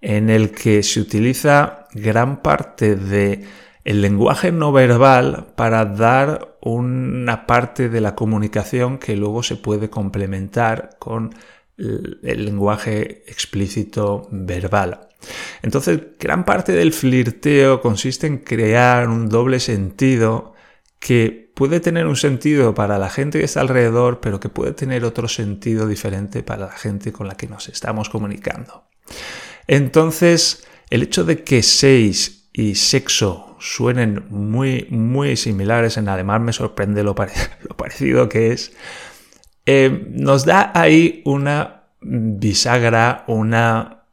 en 0.00 0.28
el 0.28 0.50
que 0.50 0.82
se 0.82 0.98
utiliza 0.98 1.86
gran 1.92 2.42
parte 2.42 2.96
de 2.96 3.44
el 3.90 4.02
lenguaje 4.02 4.52
no 4.52 4.70
verbal 4.70 5.52
para 5.56 5.84
dar 5.84 6.56
una 6.60 7.48
parte 7.48 7.88
de 7.88 8.00
la 8.00 8.14
comunicación 8.14 8.98
que 8.98 9.16
luego 9.16 9.42
se 9.42 9.56
puede 9.56 9.90
complementar 9.90 10.90
con 11.00 11.34
el 11.76 12.44
lenguaje 12.44 13.24
explícito 13.26 14.28
verbal. 14.30 15.08
Entonces, 15.62 16.00
gran 16.20 16.44
parte 16.44 16.70
del 16.70 16.92
flirteo 16.92 17.80
consiste 17.80 18.28
en 18.28 18.38
crear 18.38 19.08
un 19.08 19.28
doble 19.28 19.58
sentido 19.58 20.54
que 21.00 21.50
puede 21.52 21.80
tener 21.80 22.06
un 22.06 22.14
sentido 22.14 22.74
para 22.74 22.96
la 22.96 23.10
gente 23.10 23.40
que 23.40 23.46
está 23.46 23.60
alrededor, 23.60 24.20
pero 24.20 24.38
que 24.38 24.50
puede 24.50 24.72
tener 24.72 25.04
otro 25.04 25.26
sentido 25.26 25.88
diferente 25.88 26.44
para 26.44 26.66
la 26.66 26.72
gente 26.72 27.10
con 27.10 27.26
la 27.26 27.34
que 27.34 27.48
nos 27.48 27.68
estamos 27.68 28.08
comunicando. 28.08 28.84
Entonces, 29.66 30.64
el 30.90 31.02
hecho 31.02 31.24
de 31.24 31.42
que 31.42 31.64
seis 31.64 32.50
y 32.52 32.76
sexo 32.76 33.49
suenen 33.60 34.24
muy, 34.30 34.86
muy 34.90 35.36
similares 35.36 35.96
en 35.96 36.08
alemán 36.08 36.44
me 36.44 36.52
sorprende 36.52 37.02
lo, 37.04 37.14
parecido 37.14 38.28
que 38.28 38.52
es. 38.52 38.72
Eh, 39.66 40.06
nos 40.10 40.44
da 40.44 40.72
ahí 40.74 41.22
una 41.24 41.84
bisagra, 42.00 43.24
una, 43.28 44.04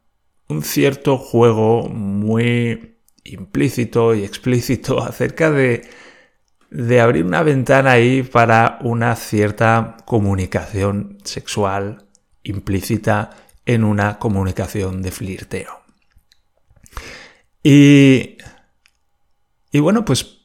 un 0.48 0.62
cierto 0.62 1.18
juego 1.18 1.88
muy 1.88 2.96
implícito 3.24 4.14
y 4.14 4.24
explícito 4.24 5.02
acerca 5.02 5.50
de, 5.50 5.88
de 6.70 7.00
abrir 7.00 7.24
una 7.24 7.42
ventana 7.42 7.92
ahí 7.92 8.22
para 8.22 8.78
una 8.82 9.16
cierta 9.16 9.96
comunicación 10.04 11.18
sexual 11.24 12.04
implícita 12.42 13.30
en 13.66 13.84
una 13.84 14.18
comunicación 14.18 15.02
de 15.02 15.10
flirteo. 15.10 15.80
Y, 17.62 18.38
y 19.78 19.80
bueno, 19.80 20.04
pues 20.04 20.38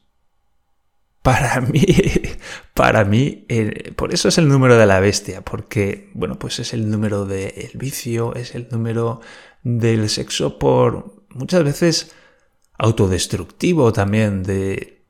para 1.22 1.60
mí, 1.72 1.84
para 2.72 3.04
mí, 3.04 3.46
eh, 3.48 3.92
por 3.96 4.14
eso 4.14 4.28
es 4.28 4.38
el 4.38 4.46
número 4.48 4.78
de 4.78 4.86
la 4.86 5.00
bestia, 5.00 5.42
porque, 5.42 6.10
bueno, 6.14 6.38
pues 6.38 6.60
es 6.60 6.72
el 6.72 6.88
número 6.88 7.26
del 7.26 7.72
vicio, 7.74 8.32
es 8.36 8.54
el 8.54 8.68
número 8.70 9.20
del 9.64 10.08
sexo 10.08 10.56
por 10.56 11.24
muchas 11.30 11.64
veces 11.64 12.14
autodestructivo 12.78 13.92
también, 13.92 14.44
de, 14.44 15.02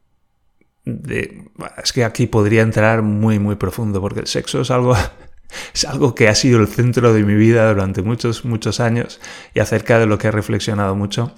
de... 0.87 1.50
Es 1.83 1.93
que 1.93 2.04
aquí 2.04 2.26
podría 2.26 2.62
entrar 2.62 3.02
muy, 3.02 3.38
muy 3.38 3.57
profundo, 3.57 4.00
porque 4.00 4.21
el 4.21 4.26
sexo 4.26 4.62
es 4.62 4.71
algo 4.71 4.97
es 5.75 5.85
algo 5.85 6.14
que 6.14 6.28
ha 6.28 6.35
sido 6.35 6.61
el 6.61 6.69
centro 6.69 7.12
de 7.12 7.25
mi 7.25 7.35
vida 7.35 7.69
durante 7.69 8.00
muchos, 8.00 8.47
muchos 8.47 8.81
años 8.81 9.21
y 9.52 9.61
acerca 9.61 9.99
de 9.99 10.07
lo 10.07 10.16
que 10.16 10.28
he 10.28 10.31
reflexionado 10.31 10.95
mucho. 10.95 11.35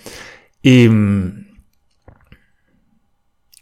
Y, 0.63 0.89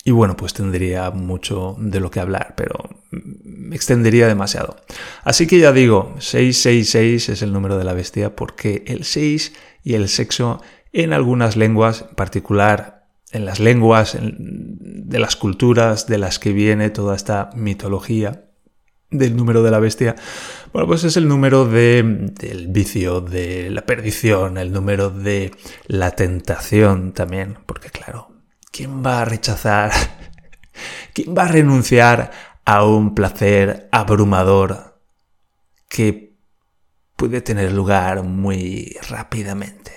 y 0.05 0.11
bueno, 0.11 0.37
pues 0.37 0.53
tendría 0.53 1.11
mucho 1.11 1.77
de 1.79 1.99
lo 1.99 2.11
que 2.11 2.21
hablar, 2.21 2.55
pero 2.57 2.79
me 3.11 3.75
extendería 3.75 4.29
demasiado. 4.29 4.77
Así 5.23 5.47
que 5.47 5.59
ya 5.59 5.73
digo, 5.73 6.15
666 6.19 7.31
es 7.31 7.43
el 7.43 7.53
número 7.53 7.79
de 7.79 7.85
la 7.85 7.95
bestia 7.95 8.37
porque 8.37 8.85
el 8.87 9.05
6 9.05 9.55
y 9.83 9.95
el 9.95 10.09
sexo 10.09 10.61
en 10.93 11.15
algunas 11.15 11.57
lenguas, 11.57 12.05
en 12.09 12.15
particular 12.17 13.07
en 13.33 13.47
las 13.47 13.59
lenguas 13.61 14.17
de 14.21 15.19
las 15.19 15.37
culturas 15.37 16.07
de 16.07 16.19
las 16.19 16.39
que 16.39 16.53
viene 16.53 16.91
toda 16.91 17.17
esta 17.17 17.51
mitología, 17.57 18.45
del 19.11 19.37
número 19.37 19.63
de 19.63 19.71
la 19.71 19.79
bestia, 19.79 20.17
bueno, 20.73 20.89
pues 20.89 21.05
es 21.05 21.17
el 21.17 21.29
número 21.29 21.67
de, 21.67 22.31
del 22.39 22.69
vicio, 22.69 23.21
de 23.21 23.71
la 23.71 23.87
perdición, 23.87 24.59
el 24.59 24.73
número 24.73 25.11
de 25.11 25.53
la 25.87 26.11
tentación 26.13 27.13
también, 27.13 27.57
porque 27.67 27.91
claro, 27.91 28.34
¿quién 28.75 29.07
va 29.07 29.21
a 29.21 29.25
rechazar, 29.25 29.93
quién 31.15 31.33
va 31.37 31.45
a 31.45 31.49
renunciar 31.49 32.33
a 32.65 32.85
un 32.85 33.15
placer 33.15 33.89
abrumador 33.93 35.01
que 35.89 36.35
puede 37.15 37.41
tener 37.41 37.73
lugar 37.73 38.25
muy 38.25 38.97
rápidamente? 39.09 39.93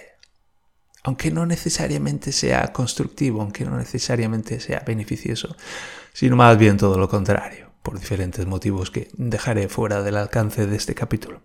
Aunque 1.03 1.31
no 1.31 1.48
necesariamente 1.48 2.31
sea 2.31 2.72
constructivo, 2.72 3.41
aunque 3.41 3.65
no 3.65 3.77
necesariamente 3.77 4.60
sea 4.60 4.84
beneficioso, 4.86 5.55
sino 6.13 6.36
más 6.36 6.55
bien 6.57 6.77
todo 6.77 7.00
lo 7.00 7.10
contrario 7.10 7.72
por 7.81 7.98
diferentes 7.98 8.46
motivos 8.46 8.91
que 8.91 9.10
dejaré 9.13 9.69
fuera 9.69 10.03
del 10.03 10.17
alcance 10.17 10.67
de 10.67 10.75
este 10.75 10.93
capítulo. 10.93 11.41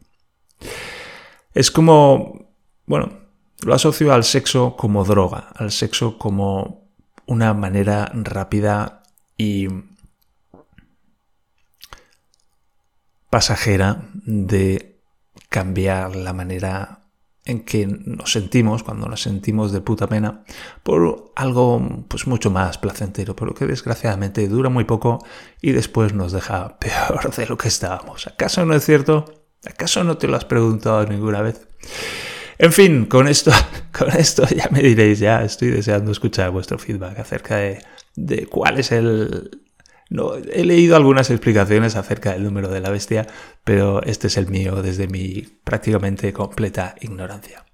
Es 1.54 1.70
como, 1.70 2.52
bueno, 2.84 3.20
lo 3.62 3.74
asocio 3.74 4.12
al 4.12 4.24
sexo 4.24 4.76
como 4.76 5.04
droga, 5.04 5.50
al 5.54 5.70
sexo 5.70 6.18
como 6.18 6.81
una 7.32 7.54
manera 7.54 8.12
rápida 8.12 9.02
y 9.38 9.68
pasajera 13.30 14.02
de 14.12 15.00
cambiar 15.48 16.14
la 16.14 16.34
manera 16.34 17.06
en 17.46 17.64
que 17.64 17.86
nos 17.86 18.32
sentimos, 18.32 18.82
cuando 18.82 19.08
nos 19.08 19.22
sentimos 19.22 19.72
de 19.72 19.80
puta 19.80 20.06
pena, 20.06 20.44
por 20.82 21.32
algo 21.34 22.04
pues 22.06 22.26
mucho 22.26 22.50
más 22.50 22.76
placentero, 22.76 23.34
pero 23.34 23.54
que 23.54 23.66
desgraciadamente 23.66 24.46
dura 24.46 24.68
muy 24.68 24.84
poco 24.84 25.24
y 25.62 25.72
después 25.72 26.12
nos 26.12 26.32
deja 26.32 26.78
peor 26.80 27.34
de 27.34 27.46
lo 27.46 27.56
que 27.56 27.68
estábamos. 27.68 28.26
¿Acaso 28.26 28.66
no 28.66 28.74
es 28.74 28.84
cierto? 28.84 29.24
¿Acaso 29.64 30.04
no 30.04 30.18
te 30.18 30.28
lo 30.28 30.36
has 30.36 30.44
preguntado 30.44 31.06
ninguna 31.06 31.40
vez? 31.40 31.66
En 32.58 32.72
fin, 32.72 33.06
con 33.06 33.28
esto, 33.28 33.50
con 33.96 34.10
esto 34.10 34.46
ya 34.48 34.68
me 34.70 34.80
diréis, 34.82 35.18
ya 35.18 35.42
estoy 35.42 35.68
deseando 35.68 36.12
escuchar 36.12 36.50
vuestro 36.50 36.78
feedback 36.78 37.18
acerca 37.18 37.56
de, 37.56 37.82
de 38.14 38.46
cuál 38.46 38.78
es 38.78 38.92
el, 38.92 39.62
no, 40.12 40.34
he 40.34 40.64
leído 40.64 40.94
algunas 40.94 41.30
explicaciones 41.30 41.96
acerca 41.96 42.32
del 42.32 42.44
número 42.44 42.68
de 42.68 42.80
la 42.80 42.90
bestia, 42.90 43.26
pero 43.64 44.02
este 44.02 44.26
es 44.26 44.36
el 44.36 44.46
mío 44.48 44.82
desde 44.82 45.08
mi 45.08 45.42
prácticamente 45.64 46.34
completa 46.34 46.94
ignorancia. 47.00 47.64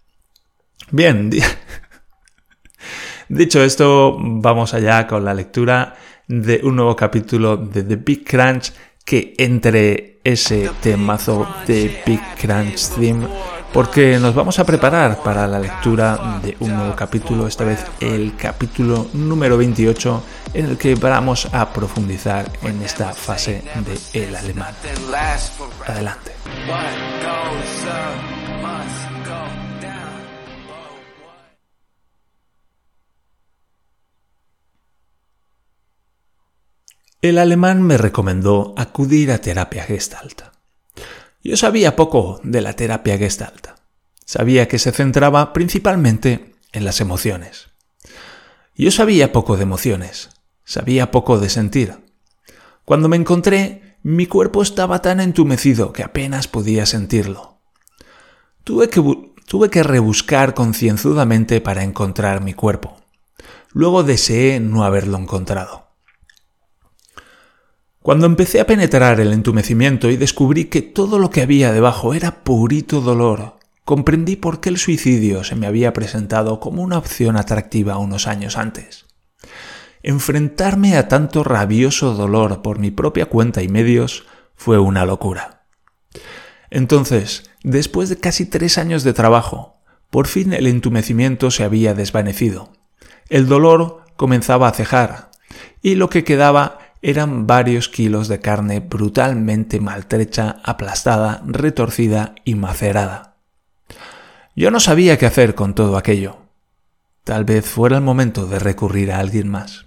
Bien, 0.93 1.31
dicho 3.29 3.61
esto, 3.61 4.17
vamos 4.21 4.73
allá 4.73 5.09
con 5.09 5.25
la 5.25 5.35
lectura 5.35 5.97
de 6.29 6.61
un 6.63 6.77
nuevo 6.77 6.95
capítulo 6.95 7.57
de 7.57 7.83
The 7.83 7.97
Big 7.97 8.25
Crunch 8.25 8.73
que 9.05 9.35
entre 9.39 10.21
ese 10.23 10.71
temazo 10.81 11.45
de 11.67 12.03
Big 12.07 12.21
Crunch 12.41 12.91
Theme 12.91 13.27
porque 13.73 14.19
nos 14.19 14.35
vamos 14.35 14.59
a 14.59 14.65
preparar 14.65 15.23
para 15.23 15.47
la 15.47 15.59
lectura 15.59 16.41
de 16.43 16.57
un 16.61 16.75
nuevo 16.75 16.97
capítulo, 16.97 17.47
esta 17.47 17.65
vez 17.65 17.85
el 18.01 18.35
capítulo 18.37 19.09
número 19.13 19.57
28, 19.59 20.23
en 20.55 20.67
el 20.67 20.79
que 20.79 20.95
vamos 20.95 21.49
a 21.53 21.73
profundizar 21.73 22.51
en 22.63 22.83
esta 22.83 23.13
fase 23.13 23.63
de 23.85 24.25
el 24.25 24.35
alemán. 24.35 24.75
Adelante. 25.87 26.33
El 37.21 37.39
alemán 37.39 37.83
me 37.83 37.99
recomendó 37.99 38.75
acudir 38.77 39.33
a 39.33 39.39
terapia 39.39 39.83
gestalt. 39.83 40.58
Yo 41.43 41.57
sabía 41.57 41.95
poco 41.95 42.41
de 42.43 42.61
la 42.61 42.75
terapia 42.75 43.17
gestalt. 43.17 43.69
Sabía 44.25 44.69
que 44.69 44.79
se 44.79 44.93
centraba 44.93 45.53
principalmente 45.53 46.55
en 46.73 46.85
las 46.85 47.01
emociones. 47.01 47.69
Yo 48.75 48.91
sabía 48.91 49.33
poco 49.33 49.57
de 49.57 49.63
emociones, 49.63 50.31
sabía 50.65 51.11
poco 51.11 51.39
de 51.39 51.49
sentir. 51.49 51.95
Cuando 52.85 53.09
me 53.09 53.17
encontré, 53.17 53.99
mi 54.03 54.27
cuerpo 54.27 54.63
estaba 54.63 55.01
tan 55.01 55.21
entumecido 55.21 55.93
que 55.93 56.03
apenas 56.03 56.49
podía 56.49 56.87
sentirlo. 56.87 57.61
Tuve 58.65 58.89
que, 58.89 59.03
tuve 59.47 59.71
que 59.71 59.83
rebuscar 59.83 60.55
concienzudamente 60.55 61.61
para 61.61 61.85
encontrar 61.85 62.43
mi 62.43 62.55
cuerpo. 62.55 62.97
Luego 63.73 64.03
deseé 64.03 64.61
no 64.61 64.85
haberlo 64.85 65.19
encontrado. 65.19 65.88
Cuando 68.09 68.25
empecé 68.25 68.59
a 68.59 68.67
penetrar 68.67 69.21
el 69.21 69.35
entumecimiento 69.35 70.09
y 70.09 70.17
descubrí 70.17 70.65
que 70.65 70.81
todo 70.81 71.19
lo 71.19 71.29
que 71.29 71.43
había 71.43 71.75
debajo 71.75 72.15
era 72.15 72.43
purito 72.43 73.03
dolor, 73.03 73.59
comprendí 73.85 74.35
por 74.35 74.61
qué 74.61 74.71
el 74.71 74.79
suicidio 74.79 75.45
se 75.45 75.57
me 75.57 75.67
había 75.67 75.93
presentado 75.93 76.59
como 76.59 76.83
una 76.83 76.97
opción 76.97 77.37
atractiva 77.37 77.99
unos 77.99 78.27
años 78.27 78.57
antes. 78.57 79.05
Enfrentarme 80.03 80.97
a 80.97 81.07
tanto 81.09 81.45
rabioso 81.45 82.15
dolor 82.15 82.63
por 82.63 82.79
mi 82.79 82.91
propia 82.91 83.27
cuenta 83.27 83.63
y 83.63 83.69
medios 83.69 84.25
fue 84.57 84.79
una 84.79 85.05
locura. 85.05 85.67
Entonces, 86.71 87.43
después 87.63 88.09
de 88.09 88.17
casi 88.17 88.47
tres 88.47 88.79
años 88.79 89.05
de 89.05 89.13
trabajo, 89.13 89.83
por 90.09 90.29
fin 90.29 90.55
el 90.55 90.67
entumecimiento 90.67 91.51
se 91.51 91.63
había 91.63 91.93
desvanecido. 91.93 92.73
El 93.29 93.49
dolor 93.49 94.07
comenzaba 94.17 94.67
a 94.67 94.73
cejar, 94.73 95.29
y 95.83 95.97
lo 95.97 96.09
que 96.09 96.25
quedaba 96.25 96.88
eran 97.03 97.47
varios 97.47 97.89
kilos 97.89 98.29
de 98.29 98.41
carne 98.41 98.81
brutalmente 98.81 99.81
maltrecha, 99.81 100.61
aplastada, 100.65 101.43
retorcida 101.47 102.35
y 102.45 102.55
macerada. 102.55 103.37
Yo 104.57 104.71
no 104.71 104.81
sabía 104.81 105.19
qué 105.19 105.27
hacer 105.27 105.55
con 105.55 105.75
todo 105.75 105.97
aquello. 105.97 106.39
Tal 107.25 107.45
vez 107.45 107.67
fuera 107.67 107.99
el 107.99 108.03
momento 108.03 108.47
de 108.47 108.59
recurrir 108.59 109.13
a 109.13 109.19
alguien 109.19 109.49
más. 109.49 109.87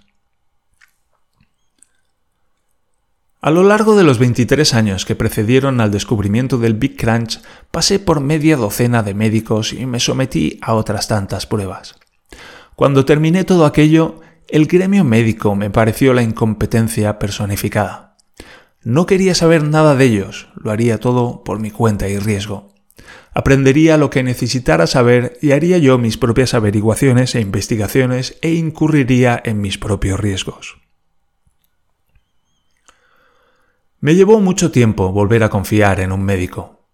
A 3.44 3.50
lo 3.50 3.64
largo 3.64 3.96
de 3.96 4.04
los 4.04 4.20
23 4.20 4.72
años 4.72 5.04
que 5.04 5.16
precedieron 5.16 5.80
al 5.80 5.90
descubrimiento 5.90 6.58
del 6.58 6.74
Big 6.74 6.96
Crunch, 6.96 7.40
pasé 7.72 7.98
por 7.98 8.20
media 8.20 8.56
docena 8.56 9.02
de 9.02 9.14
médicos 9.14 9.72
y 9.72 9.84
me 9.84 9.98
sometí 9.98 10.60
a 10.62 10.74
otras 10.74 11.08
tantas 11.08 11.44
pruebas. 11.44 11.96
Cuando 12.76 13.04
terminé 13.04 13.42
todo 13.42 13.66
aquello, 13.66 14.20
el 14.52 14.66
gremio 14.66 15.02
médico 15.02 15.56
me 15.56 15.70
pareció 15.70 16.12
la 16.12 16.22
incompetencia 16.22 17.18
personificada. 17.18 18.18
No 18.82 19.06
quería 19.06 19.34
saber 19.34 19.64
nada 19.64 19.96
de 19.96 20.04
ellos, 20.04 20.48
lo 20.56 20.70
haría 20.70 21.00
todo 21.00 21.42
por 21.42 21.58
mi 21.58 21.70
cuenta 21.70 22.06
y 22.10 22.18
riesgo. 22.18 22.68
Aprendería 23.32 23.96
lo 23.96 24.10
que 24.10 24.22
necesitara 24.22 24.86
saber 24.86 25.38
y 25.40 25.52
haría 25.52 25.78
yo 25.78 25.96
mis 25.96 26.18
propias 26.18 26.52
averiguaciones 26.52 27.34
e 27.34 27.40
investigaciones 27.40 28.36
e 28.42 28.52
incurriría 28.52 29.40
en 29.42 29.62
mis 29.62 29.78
propios 29.78 30.20
riesgos. 30.20 30.76
Me 34.00 34.14
llevó 34.14 34.38
mucho 34.40 34.70
tiempo 34.70 35.12
volver 35.12 35.44
a 35.44 35.48
confiar 35.48 35.98
en 35.98 36.12
un 36.12 36.24
médico. 36.24 36.88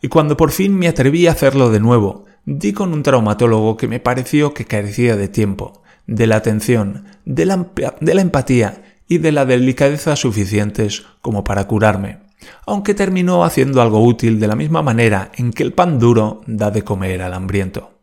Y 0.00 0.06
cuando 0.06 0.36
por 0.36 0.52
fin 0.52 0.78
me 0.78 0.86
atreví 0.86 1.26
a 1.26 1.32
hacerlo 1.32 1.70
de 1.70 1.80
nuevo, 1.80 2.26
di 2.44 2.72
con 2.72 2.92
un 2.92 3.02
traumatólogo 3.02 3.76
que 3.76 3.88
me 3.88 3.98
pareció 3.98 4.54
que 4.54 4.64
carecía 4.64 5.16
de 5.16 5.26
tiempo, 5.26 5.82
de 6.06 6.26
la 6.26 6.36
atención, 6.36 7.04
de 7.24 7.46
la, 7.46 8.20
empatía 8.20 8.82
y 9.06 9.18
de 9.18 9.32
la 9.32 9.44
delicadeza 9.44 10.16
suficientes 10.16 11.04
como 11.20 11.44
para 11.44 11.66
curarme, 11.66 12.20
aunque 12.66 12.94
terminó 12.94 13.44
haciendo 13.44 13.82
algo 13.82 14.02
útil 14.02 14.40
de 14.40 14.48
la 14.48 14.56
misma 14.56 14.82
manera 14.82 15.30
en 15.34 15.52
que 15.52 15.62
el 15.62 15.72
pan 15.72 15.98
duro 15.98 16.42
da 16.46 16.70
de 16.70 16.82
comer 16.82 17.22
al 17.22 17.34
hambriento. 17.34 17.98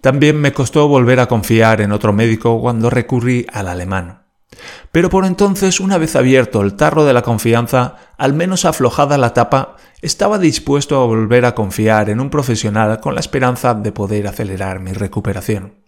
También 0.00 0.40
me 0.40 0.52
costó 0.52 0.86
volver 0.86 1.20
a 1.20 1.26
confiar 1.28 1.80
en 1.80 1.92
otro 1.92 2.12
médico 2.12 2.60
cuando 2.60 2.90
recurrí 2.90 3.46
al 3.52 3.68
alemán. 3.68 4.24
Pero 4.92 5.10
por 5.10 5.24
entonces, 5.24 5.80
una 5.80 5.98
vez 5.98 6.14
abierto 6.16 6.60
el 6.60 6.74
tarro 6.74 7.04
de 7.04 7.12
la 7.12 7.22
confianza, 7.22 7.96
al 8.16 8.34
menos 8.34 8.64
aflojada 8.64 9.18
la 9.18 9.34
tapa, 9.34 9.76
estaba 10.02 10.38
dispuesto 10.38 11.00
a 11.00 11.06
volver 11.06 11.44
a 11.44 11.54
confiar 11.54 12.10
en 12.10 12.20
un 12.20 12.30
profesional 12.30 13.00
con 13.00 13.14
la 13.14 13.20
esperanza 13.20 13.74
de 13.74 13.92
poder 13.92 14.26
acelerar 14.26 14.80
mi 14.80 14.92
recuperación. 14.92 15.83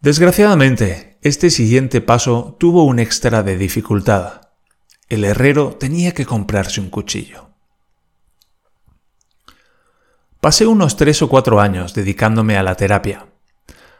Desgraciadamente, 0.00 1.18
este 1.22 1.50
siguiente 1.50 2.00
paso 2.00 2.56
tuvo 2.60 2.84
un 2.84 3.00
extra 3.00 3.42
de 3.42 3.58
dificultad. 3.58 4.42
El 5.08 5.24
herrero 5.24 5.76
tenía 5.78 6.12
que 6.12 6.24
comprarse 6.24 6.80
un 6.80 6.88
cuchillo. 6.88 7.50
Pasé 10.40 10.68
unos 10.68 10.96
tres 10.96 11.20
o 11.22 11.28
cuatro 11.28 11.60
años 11.60 11.94
dedicándome 11.94 12.56
a 12.56 12.62
la 12.62 12.76
terapia. 12.76 13.26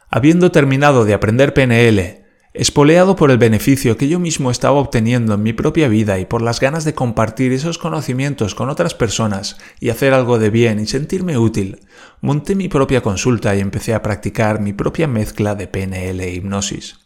Habiendo 0.08 0.52
terminado 0.52 1.04
de 1.04 1.14
aprender 1.14 1.52
PNL, 1.52 2.27
espoleado 2.54 3.16
por 3.16 3.30
el 3.30 3.38
beneficio 3.38 3.96
que 3.96 4.08
yo 4.08 4.18
mismo 4.18 4.50
estaba 4.50 4.78
obteniendo 4.78 5.34
en 5.34 5.42
mi 5.42 5.52
propia 5.52 5.88
vida 5.88 6.18
y 6.18 6.24
por 6.24 6.42
las 6.42 6.60
ganas 6.60 6.84
de 6.84 6.94
compartir 6.94 7.52
esos 7.52 7.78
conocimientos 7.78 8.54
con 8.54 8.70
otras 8.70 8.94
personas 8.94 9.58
y 9.80 9.90
hacer 9.90 10.14
algo 10.14 10.38
de 10.38 10.50
bien 10.50 10.80
y 10.80 10.86
sentirme 10.86 11.38
útil, 11.38 11.80
monté 12.20 12.54
mi 12.54 12.68
propia 12.68 13.02
consulta 13.02 13.54
y 13.54 13.60
empecé 13.60 13.94
a 13.94 14.02
practicar 14.02 14.60
mi 14.60 14.72
propia 14.72 15.06
mezcla 15.06 15.54
de 15.54 15.68
PNL 15.68 16.20
e 16.20 16.34
hipnosis. 16.34 16.98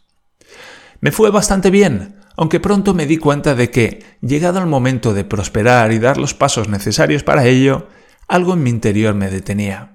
Me 1.01 1.11
fue 1.11 1.31
bastante 1.31 1.69
bien, 1.69 2.15
aunque 2.37 2.59
pronto 2.59 2.93
me 2.93 3.05
di 3.05 3.17
cuenta 3.17 3.55
de 3.55 3.69
que, 3.69 4.03
llegado 4.21 4.59
el 4.59 4.67
momento 4.67 5.13
de 5.13 5.25
prosperar 5.25 5.91
y 5.91 5.99
dar 5.99 6.17
los 6.17 6.33
pasos 6.33 6.69
necesarios 6.69 7.23
para 7.23 7.45
ello, 7.45 7.87
algo 8.27 8.53
en 8.53 8.63
mi 8.63 8.69
interior 8.69 9.13
me 9.13 9.29
detenía. 9.29 9.92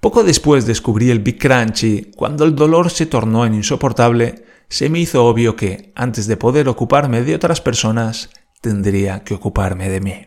Poco 0.00 0.24
después 0.24 0.66
descubrí 0.66 1.10
el 1.10 1.18
Big 1.18 1.38
Crunch 1.38 1.84
y, 1.84 2.10
cuando 2.16 2.44
el 2.44 2.56
dolor 2.56 2.90
se 2.90 3.04
tornó 3.04 3.44
en 3.44 3.54
insoportable, 3.54 4.46
se 4.68 4.88
me 4.88 4.98
hizo 5.00 5.26
obvio 5.26 5.56
que, 5.56 5.92
antes 5.94 6.26
de 6.26 6.38
poder 6.38 6.68
ocuparme 6.68 7.22
de 7.22 7.34
otras 7.34 7.60
personas, 7.60 8.30
tendría 8.62 9.24
que 9.24 9.34
ocuparme 9.34 9.90
de 9.90 10.00
mí. 10.00 10.26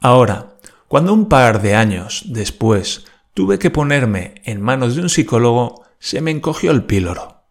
Ahora, 0.00 0.56
cuando 0.88 1.12
un 1.12 1.28
par 1.28 1.62
de 1.62 1.76
años 1.76 2.24
después 2.26 3.04
tuve 3.34 3.58
que 3.58 3.70
ponerme 3.70 4.34
en 4.44 4.60
manos 4.60 4.96
de 4.96 5.02
un 5.02 5.08
psicólogo, 5.08 5.84
se 6.00 6.20
me 6.20 6.32
encogió 6.32 6.72
el 6.72 6.84
píloro. 6.84 7.44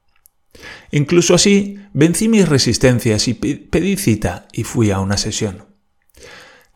Incluso 0.92 1.36
así, 1.36 1.80
vencí 1.94 2.28
mis 2.28 2.50
resistencias 2.50 3.28
y 3.28 3.36
pedí 3.36 3.96
cita 3.96 4.48
y 4.52 4.64
fui 4.64 4.92
a 4.92 5.00
una 5.00 5.16
sesión. 5.16 5.69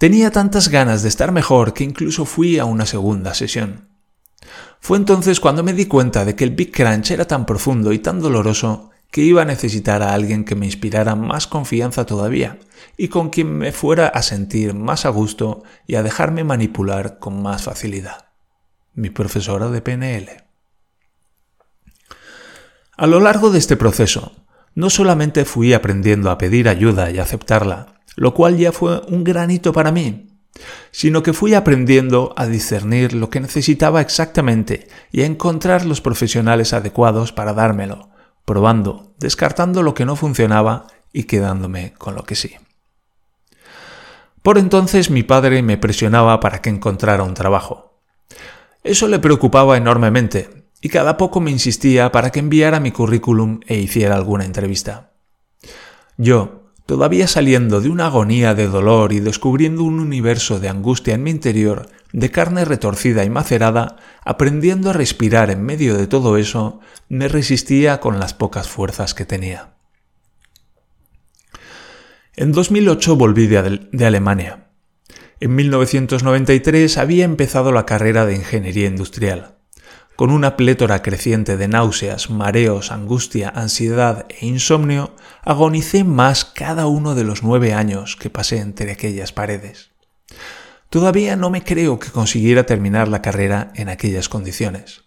Tenía 0.04 0.32
tantas 0.32 0.68
ganas 0.68 1.02
de 1.02 1.08
estar 1.08 1.32
mejor 1.32 1.74
que 1.74 1.86
incluso 1.86 2.26
fui 2.26 2.60
a 2.60 2.66
una 2.66 2.86
segunda 2.86 3.34
sesión. 3.34 3.88
Fue 4.82 4.98
entonces 4.98 5.40
cuando 5.40 5.64
me 5.64 5.72
di 5.72 5.86
cuenta 5.86 6.26
de 6.26 6.36
que 6.36 6.44
el 6.44 6.50
Big 6.50 6.74
Crunch 6.74 7.12
era 7.12 7.24
tan 7.24 7.46
profundo 7.46 7.94
y 7.94 8.00
tan 8.00 8.20
doloroso 8.20 8.90
que 9.10 9.22
iba 9.22 9.44
a 9.44 9.46
necesitar 9.46 10.04
a 10.04 10.14
alguien 10.14 10.44
que 10.44 10.56
me 10.56 10.66
inspirara 10.66 11.16
más 11.16 11.48
confianza 11.48 12.06
todavía 12.06 12.60
y 12.98 13.08
con 13.08 13.30
quien 13.30 13.58
me 13.58 13.72
fuera 13.72 14.10
a 14.10 14.22
sentir 14.24 14.74
más 14.74 15.06
a 15.06 15.10
gusto 15.10 15.64
y 15.88 15.96
a 15.96 16.04
dejarme 16.04 16.44
manipular 16.44 17.18
con 17.18 17.42
más 17.42 17.64
facilidad. 17.64 18.26
Mi 18.96 19.10
profesora 19.10 19.70
de 19.70 19.82
PNL. 19.82 20.30
A 22.98 23.08
lo 23.08 23.22
largo 23.22 23.52
de 23.52 23.60
este 23.60 23.78
proceso, 23.78 24.34
no 24.76 24.90
solamente 24.90 25.46
fui 25.46 25.74
aprendiendo 25.74 26.32
a 26.32 26.38
pedir 26.38 26.68
ayuda 26.68 27.12
y 27.12 27.20
aceptarla, 27.20 28.02
lo 28.16 28.34
cual 28.34 28.58
ya 28.58 28.72
fue 28.72 29.02
un 29.08 29.24
granito 29.24 29.74
para 29.74 29.92
mí, 29.92 30.28
sino 30.92 31.24
que 31.24 31.34
fui 31.34 31.54
aprendiendo 31.54 32.34
a 32.38 32.46
discernir 32.46 33.14
lo 33.14 33.30
que 33.30 33.40
necesitaba 33.40 34.02
exactamente 34.02 34.88
y 35.12 35.22
a 35.22 35.26
encontrar 35.26 35.86
los 35.86 36.02
profesionales 36.02 36.74
adecuados 36.74 37.32
para 37.32 37.54
dármelo, 37.54 38.10
probando, 38.46 39.14
descartando 39.20 39.84
lo 39.84 39.94
que 39.94 40.06
no 40.06 40.16
funcionaba 40.16 40.88
y 41.12 41.24
quedándome 41.24 41.94
con 41.98 42.16
lo 42.16 42.24
que 42.24 42.36
sí. 42.36 42.56
Por 44.42 44.58
entonces 44.58 45.10
mi 45.10 45.24
padre 45.24 45.62
me 45.62 45.78
presionaba 45.78 46.40
para 46.40 46.62
que 46.62 46.70
encontrara 46.70 47.24
un 47.24 47.34
trabajo. 47.34 48.02
Eso 48.84 49.08
le 49.08 49.20
preocupaba 49.20 49.78
enormemente 49.78 50.63
y 50.84 50.90
cada 50.90 51.16
poco 51.16 51.40
me 51.40 51.50
insistía 51.50 52.12
para 52.12 52.30
que 52.30 52.42
enviara 52.42 52.82
mi 52.82 52.92
currículum 52.92 53.62
e 53.68 53.78
hiciera 53.78 54.16
alguna 54.16 54.44
entrevista. 54.44 55.14
Yo, 56.18 56.74
todavía 56.86 57.26
saliendo 57.30 57.80
de 57.80 57.88
una 57.88 58.08
agonía 58.08 58.54
de 58.54 58.68
dolor 58.68 59.14
y 59.14 59.22
descubriendo 59.22 59.86
un 59.86 60.02
universo 60.02 60.60
de 60.60 60.68
angustia 60.68 61.14
en 61.14 61.24
mi 61.24 61.32
interior, 61.32 61.88
de 62.12 62.30
carne 62.32 62.66
retorcida 62.66 63.24
y 63.24 63.30
macerada, 63.30 63.96
aprendiendo 64.26 64.90
a 64.90 64.94
respirar 64.94 65.52
en 65.52 65.64
medio 65.64 65.98
de 65.98 66.06
todo 66.06 66.36
eso, 66.36 66.82
me 67.08 67.30
resistía 67.30 68.02
con 68.02 68.20
las 68.20 68.34
pocas 68.34 68.68
fuerzas 68.68 69.14
que 69.14 69.24
tenía. 69.24 69.76
En 72.36 72.52
2008 72.52 73.16
volví 73.16 73.48
de, 73.48 73.88
de 73.90 74.06
Alemania. 74.06 74.68
En 75.40 75.56
1993 75.56 76.98
había 76.98 77.24
empezado 77.24 77.72
la 77.72 77.86
carrera 77.86 78.26
de 78.26 78.36
ingeniería 78.36 78.88
industrial. 78.88 79.53
Con 80.16 80.30
una 80.30 80.56
plétora 80.56 81.02
creciente 81.02 81.58
de 81.58 81.68
náuseas, 81.68 82.30
mareos, 82.30 82.92
angustia, 82.92 83.50
ansiedad 83.50 84.28
e 84.30 84.46
insomnio, 84.46 85.16
agonicé 85.42 86.04
más 86.04 86.46
cada 86.46 86.86
uno 86.86 87.16
de 87.16 87.24
los 87.24 87.42
nueve 87.42 87.74
años 87.74 88.16
que 88.16 88.30
pasé 88.30 88.60
entre 88.60 88.92
aquellas 88.92 89.32
paredes. 89.32 89.90
Todavía 90.90 91.36
no 91.36 91.50
me 91.50 91.64
creo 91.64 91.98
que 91.98 92.12
consiguiera 92.12 92.68
terminar 92.68 93.08
la 93.08 93.24
carrera 93.24 93.72
en 93.74 93.90
aquellas 93.90 94.30
condiciones. 94.30 95.02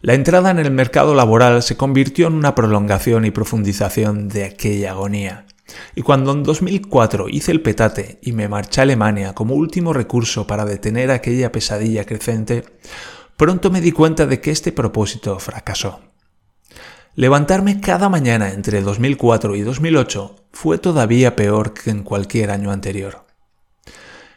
La 0.00 0.14
entrada 0.14 0.52
en 0.52 0.60
el 0.60 0.70
mercado 0.70 1.16
laboral 1.16 1.60
se 1.64 1.76
convirtió 1.76 2.28
en 2.28 2.34
una 2.34 2.54
prolongación 2.54 3.24
y 3.24 3.32
profundización 3.32 4.28
de 4.28 4.44
aquella 4.44 4.92
agonía. 4.92 5.46
Y 5.96 6.02
cuando 6.02 6.30
en 6.30 6.44
2004 6.44 7.28
hice 7.28 7.50
el 7.50 7.62
petate 7.62 8.20
y 8.22 8.30
me 8.30 8.48
marché 8.48 8.82
a 8.82 8.84
Alemania 8.84 9.34
como 9.34 9.56
último 9.56 9.92
recurso 9.92 10.46
para 10.46 10.64
detener 10.64 11.10
aquella 11.10 11.50
pesadilla 11.50 12.04
creciente, 12.04 12.64
pronto 13.36 13.70
me 13.70 13.80
di 13.80 13.92
cuenta 13.92 14.26
de 14.26 14.40
que 14.40 14.50
este 14.50 14.72
propósito 14.72 15.38
fracasó. 15.38 16.00
Levantarme 17.14 17.80
cada 17.80 18.08
mañana 18.08 18.52
entre 18.52 18.82
2004 18.82 19.56
y 19.56 19.62
2008 19.62 20.36
fue 20.52 20.78
todavía 20.78 21.34
peor 21.34 21.72
que 21.72 21.90
en 21.90 22.02
cualquier 22.02 22.50
año 22.50 22.70
anterior. 22.70 23.24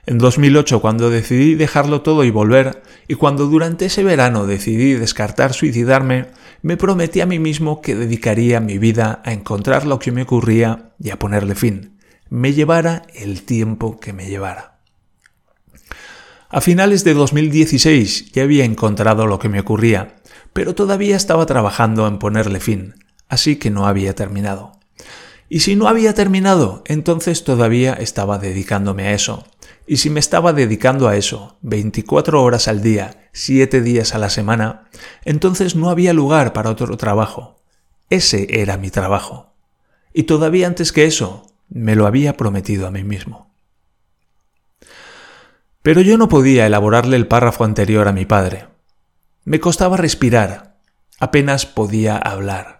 En 0.06 0.18
2008, 0.18 0.82
cuando 0.82 1.10
decidí 1.10 1.56
dejarlo 1.56 2.02
todo 2.02 2.24
y 2.24 2.32
volver, 2.32 2.82
y 3.08 3.16
cuando 3.16 3.48
durante 3.48 3.86
ese 3.86 4.04
verano 4.04 4.48
decidí 4.48 4.94
descartar 4.94 5.54
suicidarme, 5.54 6.28
me 6.62 6.78
prometí 6.78 7.22
a 7.22 7.26
mí 7.26 7.38
mismo 7.38 7.82
que 7.82 7.96
dedicaría 7.96 8.60
mi 8.60 8.78
vida 8.78 9.22
a 9.24 9.34
encontrar 9.34 9.86
lo 9.86 10.00
que 10.00 10.12
me 10.12 10.24
ocurría 10.24 10.94
y 11.00 11.12
a 11.12 11.20
ponerle 11.20 11.54
fin, 11.54 12.00
me 12.30 12.54
llevara 12.54 13.04
el 13.14 13.44
tiempo 13.44 14.00
que 14.00 14.14
me 14.14 14.28
llevara. 14.28 14.79
A 16.52 16.62
finales 16.62 17.04
de 17.04 17.14
2016 17.14 18.32
ya 18.32 18.42
había 18.42 18.66
encontrado 18.66 19.28
lo 19.28 19.38
que 19.38 19.50
me 19.50 19.60
ocurría, 19.60 20.16
pero 20.52 20.74
todavía 20.74 21.16
estaba 21.16 21.46
trabajando 21.46 22.08
en 22.08 22.18
ponerle 22.18 22.60
fin, 22.60 22.96
así 23.28 23.58
que 23.58 23.70
no 23.70 23.86
había 23.86 24.16
terminado. 24.16 24.72
Y 25.48 25.60
si 25.60 25.76
no 25.76 25.88
había 25.88 26.16
terminado, 26.16 26.82
entonces 26.88 27.44
todavía 27.44 27.94
estaba 27.94 28.40
dedicándome 28.40 29.08
a 29.08 29.14
eso. 29.14 29.46
Y 29.86 29.98
si 29.98 30.10
me 30.10 30.20
estaba 30.20 30.52
dedicando 30.52 31.08
a 31.08 31.16
eso 31.16 31.60
24 31.62 32.42
horas 32.42 32.68
al 32.68 32.82
día, 32.82 33.30
7 33.32 33.82
días 33.82 34.16
a 34.16 34.18
la 34.18 34.32
semana, 34.32 34.90
entonces 35.26 35.76
no 35.76 35.92
había 35.92 36.14
lugar 36.14 36.52
para 36.52 36.72
otro 36.72 36.98
trabajo. 36.98 37.62
Ese 38.10 38.48
era 38.60 38.76
mi 38.78 38.90
trabajo. 38.90 39.54
Y 40.14 40.24
todavía 40.24 40.66
antes 40.66 40.92
que 40.92 41.06
eso, 41.06 41.46
me 41.70 41.94
lo 41.94 42.08
había 42.08 42.38
prometido 42.38 42.88
a 42.88 42.92
mí 42.92 43.04
mismo. 43.04 43.49
Pero 45.82 46.02
yo 46.02 46.18
no 46.18 46.28
podía 46.28 46.66
elaborarle 46.66 47.16
el 47.16 47.28
párrafo 47.28 47.64
anterior 47.64 48.08
a 48.08 48.14
mi 48.14 48.26
padre. 48.26 48.68
Me 49.46 49.60
costaba 49.60 49.98
respirar, 49.98 50.78
apenas 51.20 51.66
podía 51.66 52.18
hablar. 52.18 52.80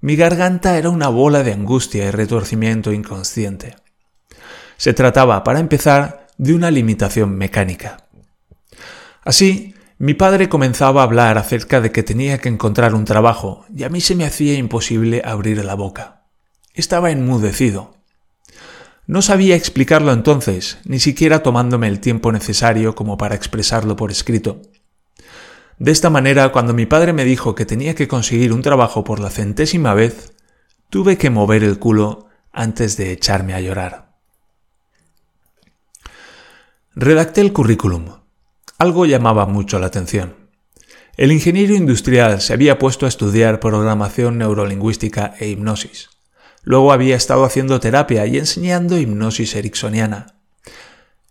Mi 0.00 0.16
garganta 0.16 0.78
era 0.78 0.90
una 0.90 1.08
bola 1.08 1.42
de 1.42 1.52
angustia 1.52 2.06
y 2.06 2.10
retorcimiento 2.10 2.92
inconsciente. 2.92 3.76
Se 4.76 4.92
trataba, 4.92 5.42
para 5.42 5.58
empezar, 5.58 6.28
de 6.38 6.54
una 6.54 6.70
limitación 6.70 7.36
mecánica. 7.36 8.06
Así, 9.24 9.74
mi 9.98 10.14
padre 10.14 10.48
comenzaba 10.48 11.00
a 11.00 11.04
hablar 11.04 11.36
acerca 11.36 11.80
de 11.80 11.90
que 11.90 12.04
tenía 12.04 12.38
que 12.38 12.48
encontrar 12.48 12.94
un 12.94 13.04
trabajo 13.04 13.66
y 13.74 13.82
a 13.82 13.88
mí 13.88 14.00
se 14.00 14.14
me 14.14 14.24
hacía 14.24 14.54
imposible 14.54 15.20
abrir 15.24 15.64
la 15.64 15.74
boca. 15.74 16.22
Estaba 16.72 17.10
enmudecido. 17.10 17.97
No 19.08 19.22
sabía 19.22 19.56
explicarlo 19.56 20.12
entonces, 20.12 20.76
ni 20.84 21.00
siquiera 21.00 21.42
tomándome 21.42 21.88
el 21.88 21.98
tiempo 21.98 22.30
necesario 22.30 22.94
como 22.94 23.16
para 23.16 23.34
expresarlo 23.34 23.96
por 23.96 24.10
escrito. 24.10 24.60
De 25.78 25.92
esta 25.92 26.10
manera, 26.10 26.52
cuando 26.52 26.74
mi 26.74 26.84
padre 26.84 27.14
me 27.14 27.24
dijo 27.24 27.54
que 27.54 27.64
tenía 27.64 27.94
que 27.94 28.06
conseguir 28.06 28.52
un 28.52 28.60
trabajo 28.60 29.04
por 29.04 29.18
la 29.18 29.30
centésima 29.30 29.94
vez, 29.94 30.34
tuve 30.90 31.16
que 31.16 31.30
mover 31.30 31.64
el 31.64 31.78
culo 31.78 32.26
antes 32.52 32.98
de 32.98 33.10
echarme 33.12 33.54
a 33.54 33.62
llorar. 33.62 34.12
Redacté 36.94 37.40
el 37.40 37.54
currículum. 37.54 38.10
Algo 38.76 39.06
llamaba 39.06 39.46
mucho 39.46 39.78
la 39.78 39.86
atención. 39.86 40.36
El 41.16 41.32
ingeniero 41.32 41.74
industrial 41.74 42.42
se 42.42 42.52
había 42.52 42.78
puesto 42.78 43.06
a 43.06 43.08
estudiar 43.08 43.58
programación 43.58 44.36
neurolingüística 44.36 45.34
e 45.40 45.48
hipnosis. 45.48 46.10
Luego 46.68 46.92
había 46.92 47.16
estado 47.16 47.46
haciendo 47.46 47.80
terapia 47.80 48.26
y 48.26 48.36
enseñando 48.36 48.98
hipnosis 48.98 49.54
ericksoniana. 49.54 50.34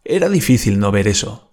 Era 0.04 0.30
difícil 0.30 0.80
no 0.80 0.92
ver 0.92 1.08
eso. 1.08 1.52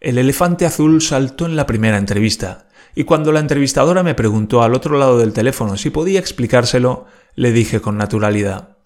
El 0.00 0.18
elefante 0.18 0.66
azul 0.66 1.00
saltó 1.00 1.46
en 1.46 1.56
la 1.56 1.64
primera 1.64 1.96
entrevista, 1.96 2.68
y 2.94 3.04
cuando 3.04 3.32
la 3.32 3.40
entrevistadora 3.40 4.02
me 4.02 4.14
preguntó 4.14 4.62
al 4.62 4.74
otro 4.74 4.98
lado 4.98 5.16
del 5.16 5.32
teléfono 5.32 5.78
si 5.78 5.88
podía 5.88 6.20
explicárselo, 6.20 7.06
le 7.34 7.52
dije 7.52 7.80
con 7.80 7.96
naturalidad. 7.96 8.76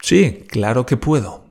Sí, 0.00 0.46
claro 0.48 0.86
que 0.86 0.96
puedo. 0.96 1.44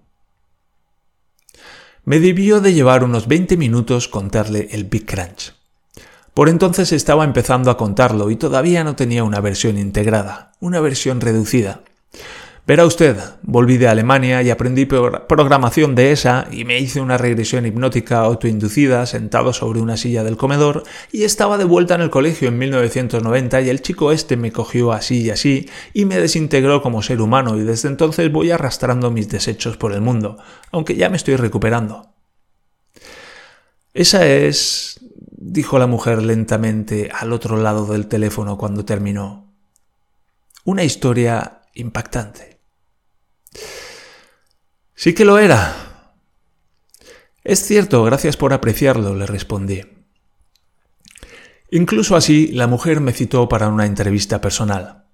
Me 2.03 2.19
debió 2.19 2.61
de 2.61 2.73
llevar 2.73 3.03
unos 3.03 3.27
20 3.27 3.57
minutos 3.57 4.07
contarle 4.07 4.69
el 4.71 4.85
Big 4.85 5.05
Crunch. 5.05 5.53
Por 6.39 6.47
entonces 6.47 6.93
estaba 6.93 7.25
empezando 7.25 7.69
a 7.69 7.75
contarlo 7.75 8.31
y 8.31 8.37
todavía 8.37 8.85
no 8.85 8.95
tenía 8.95 9.25
una 9.25 9.41
versión 9.41 9.77
integrada, 9.77 10.53
una 10.61 10.79
versión 10.79 11.19
reducida. 11.19 11.81
Verá 12.65 12.85
usted, 12.85 13.17
volví 13.41 13.75
de 13.75 13.89
Alemania 13.89 14.41
y 14.41 14.49
aprendí 14.49 14.85
programación 14.85 15.95
de 15.95 16.13
esa 16.13 16.47
y 16.49 16.63
me 16.63 16.79
hice 16.79 17.01
una 17.01 17.17
regresión 17.17 17.65
hipnótica 17.65 18.21
autoinducida 18.21 19.05
sentado 19.05 19.51
sobre 19.51 19.81
una 19.81 19.97
silla 19.97 20.23
del 20.23 20.37
comedor 20.37 20.83
y 21.11 21.23
estaba 21.23 21.57
de 21.57 21.65
vuelta 21.65 21.95
en 21.95 22.01
el 22.03 22.09
colegio 22.09 22.47
en 22.47 22.57
1990 22.57 23.59
y 23.59 23.69
el 23.69 23.81
chico 23.81 24.13
este 24.13 24.37
me 24.37 24.53
cogió 24.53 24.93
así 24.93 25.23
y 25.23 25.31
así 25.31 25.69
y 25.93 26.05
me 26.05 26.21
desintegró 26.21 26.81
como 26.81 27.01
ser 27.01 27.19
humano 27.19 27.57
y 27.57 27.63
desde 27.63 27.89
entonces 27.89 28.31
voy 28.31 28.51
arrastrando 28.51 29.11
mis 29.11 29.27
desechos 29.27 29.75
por 29.75 29.91
el 29.91 29.99
mundo, 29.99 30.37
aunque 30.71 30.95
ya 30.95 31.09
me 31.09 31.17
estoy 31.17 31.35
recuperando. 31.35 32.13
Esa 33.93 34.25
es, 34.25 35.01
dijo 35.41 35.79
la 35.79 35.87
mujer 35.87 36.21
lentamente 36.21 37.09
al 37.13 37.31
otro 37.31 37.55
lado 37.55 37.85
del 37.85 38.07
teléfono 38.07 38.57
cuando 38.57 38.83
terminó, 38.83 39.55
una 40.65 40.83
historia 40.83 41.61
impactante. 41.73 42.59
Sí 44.95 45.13
que 45.13 45.23
lo 45.23 45.39
era. 45.39 46.13
Es 47.45 47.65
cierto, 47.65 48.03
gracias 48.03 48.35
por 48.35 48.51
apreciarlo, 48.51 49.15
le 49.15 49.25
respondí. 49.25 49.81
Incluso 51.71 52.17
así, 52.17 52.47
la 52.47 52.67
mujer 52.67 52.99
me 52.99 53.13
citó 53.13 53.47
para 53.47 53.69
una 53.69 53.85
entrevista 53.85 54.41
personal. 54.41 55.05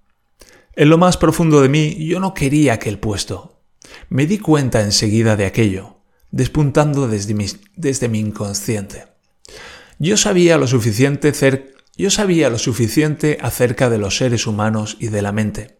En 0.74 0.90
lo 0.90 0.98
más 0.98 1.16
profundo 1.16 1.62
de 1.62 1.68
mí, 1.68 2.04
yo 2.04 2.18
no 2.18 2.34
quería 2.34 2.72
aquel 2.72 2.98
puesto. 2.98 3.62
Me 4.08 4.26
di 4.26 4.38
cuenta 4.38 4.80
enseguida 4.80 5.36
de 5.36 5.46
aquello, 5.46 6.00
despuntando 6.32 7.06
desde 7.06 7.34
mi, 7.34 7.46
desde 7.76 8.08
mi 8.08 8.18
inconsciente. 8.18 9.15
Yo 9.98 10.18
sabía 10.18 10.58
lo 10.58 10.66
suficiente 10.66 11.32
acerca 13.40 13.88
de 13.88 13.98
los 13.98 14.16
seres 14.18 14.46
humanos 14.46 14.96
y 15.00 15.08
de 15.08 15.22
la 15.22 15.32
mente. 15.32 15.78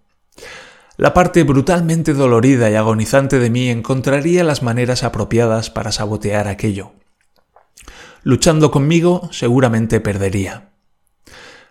La 0.96 1.12
parte 1.12 1.42
brutalmente 1.42 2.14
dolorida 2.14 2.70
y 2.70 2.74
agonizante 2.74 3.38
de 3.38 3.50
mí 3.50 3.68
encontraría 3.68 4.42
las 4.44 4.62
maneras 4.62 5.04
apropiadas 5.04 5.68
para 5.68 5.92
sabotear 5.92 6.48
aquello. 6.48 6.94
Luchando 8.22 8.70
conmigo 8.70 9.28
seguramente 9.32 10.00
perdería. 10.00 10.70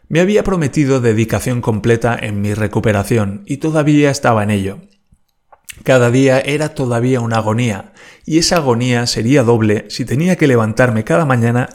Me 0.07 0.19
había 0.19 0.43
prometido 0.43 1.01
dedicación 1.01 1.61
completa 1.61 2.15
en 2.21 2.39
mi 2.39 2.53
recuperación 2.53 3.41
y 3.47 3.57
todavía 3.57 4.11
estaba 4.11 4.43
en 4.43 4.51
ello. 4.51 4.81
Cada 5.83 6.11
día 6.11 6.39
era 6.39 6.69
todavía 6.69 7.19
una 7.19 7.37
agonía, 7.37 7.93
y 8.25 8.37
esa 8.37 8.57
agonía 8.57 9.07
sería 9.07 9.43
doble 9.43 9.85
si 9.89 10.05
tenía 10.05 10.35
que 10.35 10.47
levantarme 10.47 11.03
cada 11.03 11.25
mañana 11.25 11.69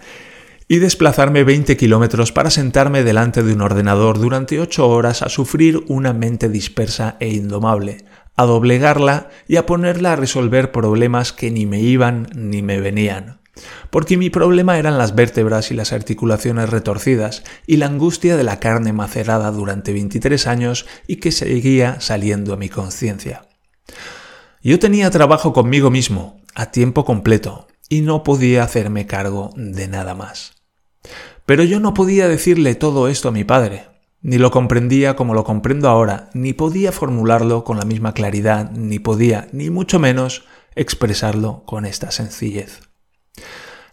y 0.71 0.79
desplazarme 0.79 1.43
20 1.43 1.77
kilómetros 1.77 2.31
para 2.31 2.49
sentarme 2.49 3.03
delante 3.03 3.43
de 3.43 3.55
un 3.55 3.61
ordenador 3.61 4.21
durante 4.21 4.61
8 4.61 4.89
horas 4.89 5.21
a 5.21 5.29
sufrir 5.29 5.83
una 5.89 6.13
mente 6.13 6.49
dispersa 6.49 7.17
e 7.19 7.29
indomable, 7.31 8.05
a 8.37 8.45
doblegarla 8.45 9.31
y 9.49 9.57
a 9.57 9.67
ponerla 9.67 10.13
a 10.13 10.17
resolver 10.17 10.71
problemas 10.71 11.33
que 11.33 11.51
ni 11.51 11.67
me 11.67 11.81
iban 11.81 12.29
ni 12.37 12.63
me 12.63 12.79
venían. 12.81 13.41
Porque 13.91 14.17
mi 14.17 14.31
problema 14.31 14.79
eran 14.79 14.97
las 14.97 15.17
vértebras 15.17 15.73
y 15.73 15.75
las 15.75 15.93
articulaciones 15.93 16.71
retorcidas 16.71 17.43
y 17.67 17.79
la 17.79 17.87
angustia 17.87 18.37
de 18.37 18.45
la 18.45 18.61
carne 18.61 18.93
macerada 18.93 19.51
durante 19.51 19.93
23 19.93 20.47
años 20.47 20.87
y 21.09 21.17
que 21.17 21.33
seguía 21.33 22.01
saliendo 22.01 22.55
a 22.55 22.57
mi 22.57 22.69
conciencia. 22.69 23.49
Yo 24.63 24.79
tenía 24.79 25.11
trabajo 25.11 25.53
conmigo 25.53 25.91
mismo, 25.91 26.41
a 26.55 26.71
tiempo 26.71 27.05
completo, 27.05 27.67
y 27.89 28.03
no 28.03 28.23
podía 28.23 28.63
hacerme 28.63 29.09
cargo 29.09 29.51
de 29.57 29.89
nada 29.89 30.15
más. 30.15 30.60
Pero 31.51 31.65
yo 31.65 31.81
no 31.81 31.95
podía 31.95 32.29
decirle 32.29 32.77
todo 32.77 33.09
esto 33.09 33.29
a 33.29 33.33
mi 33.33 33.43
padre, 33.43 33.89
ni 34.23 34.39
lo 34.39 34.53
comprendía 34.53 35.17
como 35.17 35.35
lo 35.35 35.43
comprendo 35.43 35.89
ahora, 35.89 36.31
ni 36.33 36.53
podía 36.53 36.93
formularlo 36.93 37.65
con 37.65 37.77
la 37.77 37.85
misma 37.85 38.15
claridad, 38.15 38.71
ni 38.71 39.01
podía, 39.01 39.49
ni 39.51 39.69
mucho 39.69 39.99
menos, 39.99 40.45
expresarlo 40.77 41.65
con 41.67 41.87
esta 41.87 42.13
sencillez. 42.13 42.83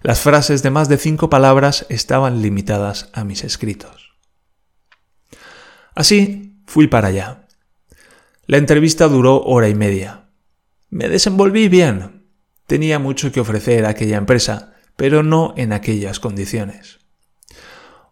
Las 0.03 0.19
frases 0.19 0.61
de 0.61 0.69
más 0.69 0.87
de 0.87 0.99
cinco 0.99 1.31
palabras 1.31 1.87
estaban 1.89 2.43
limitadas 2.43 3.09
a 3.13 3.23
mis 3.23 3.43
escritos. 3.43 4.13
Así 5.95 6.61
fui 6.67 6.85
para 6.85 7.07
allá. 7.07 7.47
La 8.45 8.57
entrevista 8.57 9.07
duró 9.07 9.41
hora 9.41 9.67
y 9.67 9.73
media. 9.73 10.29
Me 10.91 11.09
desenvolví 11.09 11.69
bien. 11.69 12.29
Tenía 12.67 12.99
mucho 12.99 13.31
que 13.31 13.39
ofrecer 13.39 13.87
a 13.87 13.89
aquella 13.89 14.17
empresa, 14.17 14.75
pero 14.95 15.23
no 15.23 15.55
en 15.57 15.73
aquellas 15.73 16.19
condiciones. 16.19 16.99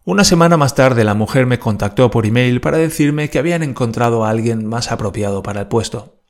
Una 0.08 0.24
semana 0.24 0.56
más 0.56 0.76
tarde 0.76 1.04
la 1.04 1.16
mujer 1.16 1.48
me 1.48 1.58
contactó 1.58 2.12
por 2.12 2.28
email 2.28 2.62
para 2.62 2.78
decirme 2.78 3.32
que 3.32 3.40
habían 3.40 3.64
encontrado 3.64 4.24
a 4.24 4.30
alguien 4.30 4.64
más 4.64 4.92
apropiado 4.92 5.42
para 5.42 5.62
el 5.62 5.68
puesto. 5.68 6.22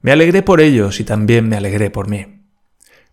Me 0.00 0.10
alegré 0.10 0.42
por 0.42 0.60
ellos 0.60 0.98
y 0.98 1.04
también 1.04 1.48
me 1.48 1.56
alegré 1.56 1.90
por 1.90 2.08
mí. 2.08 2.42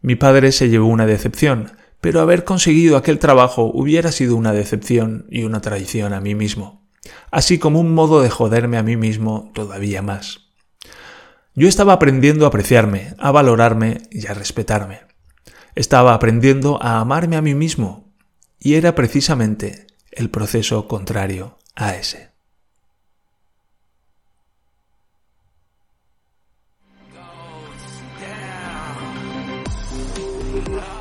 Mi 0.02 0.16
padre 0.16 0.52
se 0.54 0.70
llevó 0.70 0.88
una 0.88 1.06
decepción, 1.06 1.74
pero 2.02 2.20
haber 2.20 2.46
conseguido 2.46 2.98
aquel 2.98 3.20
trabajo 3.20 3.70
hubiera 3.72 4.12
sido 4.12 4.36
una 4.36 4.54
decepción 4.54 5.28
y 5.30 5.44
una 5.44 5.62
traición 5.62 6.14
a 6.14 6.20
mí 6.20 6.34
mismo, 6.34 6.90
así 7.30 7.60
como 7.60 7.80
un 7.80 7.94
modo 7.94 8.24
de 8.24 8.32
joderme 8.32 8.80
a 8.80 8.84
mí 8.84 8.98
mismo 8.98 9.52
todavía 9.54 10.02
más. 10.02 10.50
Yo 11.54 11.68
estaba 11.68 11.94
aprendiendo 11.94 12.46
a 12.46 12.48
apreciarme, 12.48 13.14
a 13.20 13.30
valorarme 13.30 14.00
y 14.10 14.26
a 14.26 14.34
respetarme. 14.34 15.02
Estaba 15.76 16.16
aprendiendo 16.16 16.82
a 16.82 17.02
amarme 17.02 17.36
a 17.36 17.44
mí 17.44 17.54
mismo 17.54 18.05
y 18.66 18.74
era 18.74 18.96
precisamente 18.96 19.86
el 20.10 20.32
proceso 20.32 20.88
contrario 20.88 21.60
a 21.76 21.94
ese. 21.94 22.32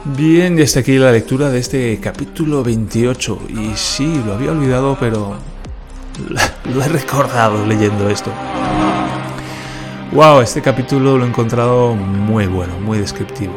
Bien, 0.05 0.59
y 0.59 0.63
hasta 0.63 0.81
aquí 0.81 0.99
la 0.99 1.11
lectura 1.11 1.49
de 1.49 1.59
este 1.61 1.99
capítulo 2.01 2.63
28. 2.63 3.47
Y 3.49 3.75
sí, 3.77 4.23
lo 4.27 4.35
había 4.35 4.51
olvidado, 4.51 4.99
pero 5.01 5.35
lo 6.67 6.83
he 6.83 6.89
recordado 6.89 7.65
leyendo 7.65 8.11
esto. 8.11 8.31
Wow, 10.13 10.43
este 10.43 10.61
capítulo 10.61 11.17
lo 11.17 11.25
he 11.25 11.29
encontrado 11.29 11.95
muy 11.95 12.47
bueno, 12.47 12.79
muy 12.81 12.99
descriptivo. 12.99 13.55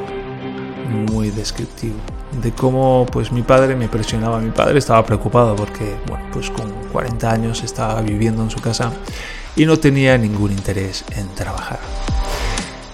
Muy 1.12 1.30
descriptivo 1.30 2.17
de 2.32 2.52
cómo 2.52 3.06
pues 3.12 3.32
mi 3.32 3.42
padre 3.42 3.76
me 3.76 3.88
presionaba. 3.88 4.40
Mi 4.40 4.52
padre 4.52 4.80
estaba 4.80 5.06
preocupado 5.06 5.56
porque, 5.56 5.96
bueno, 6.08 6.26
pues 6.32 6.50
con 6.50 6.72
40 6.92 7.32
años 7.32 7.64
estaba 7.64 8.02
viviendo 8.02 8.44
en 8.44 8.50
su 8.50 8.60
casa 8.60 8.92
y 9.56 9.66
no 9.66 9.78
tenía 9.78 10.18
ningún 10.18 10.52
interés 10.52 11.04
en 11.16 11.28
trabajar. 11.36 11.80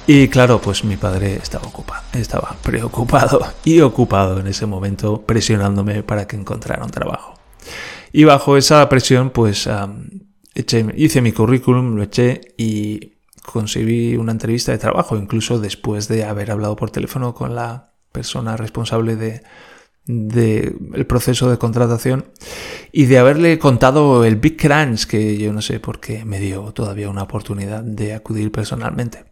Y 0.06 0.28
claro, 0.28 0.60
pues 0.60 0.84
mi 0.84 0.98
padre 0.98 1.36
estaba 1.36 1.66
ocupado, 1.66 2.04
estaba 2.14 2.56
preocupado 2.64 3.42
y 3.64 3.80
ocupado 3.80 4.40
en 4.40 4.48
ese 4.48 4.66
momento 4.66 5.22
presionándome 5.22 6.04
para 6.04 6.28
que 6.28 6.36
encontrara 6.36 6.84
un 6.84 6.92
trabajo. 6.92 7.36
Y 8.12 8.26
bajo 8.26 8.58
esa 8.58 8.88
presión, 8.90 9.30
pues 9.32 9.68
hice 10.96 11.22
mi 11.22 11.32
currículum, 11.32 11.96
lo 11.96 12.04
eché 12.04 12.42
y 12.58 13.14
conseguí 13.46 14.16
una 14.18 14.34
entrevista 14.34 14.72
de 14.72 14.78
trabajo, 14.78 15.18
incluso 15.18 15.60
después 15.60 16.08
de 16.08 16.24
haber 16.26 16.52
hablado 16.52 16.76
por 16.76 16.92
teléfono 16.92 17.34
con 17.34 17.56
la 17.56 17.93
persona 18.14 18.56
responsable 18.56 19.18
de, 19.18 19.42
el 20.06 21.06
proceso 21.06 21.50
de 21.50 21.58
contratación 21.58 22.26
y 22.92 23.06
de 23.06 23.18
haberle 23.18 23.60
contado 23.60 24.24
el 24.24 24.38
Big 24.38 24.58
Crunch 24.58 25.08
que 25.08 25.38
yo 25.38 25.52
no 25.52 25.62
sé 25.62 25.80
por 25.80 26.00
qué 26.00 26.24
me 26.24 26.40
dio 26.40 26.72
todavía 26.74 27.10
una 27.10 27.24
oportunidad 27.24 27.84
de 27.84 28.14
acudir 28.14 28.52
personalmente. 28.52 29.26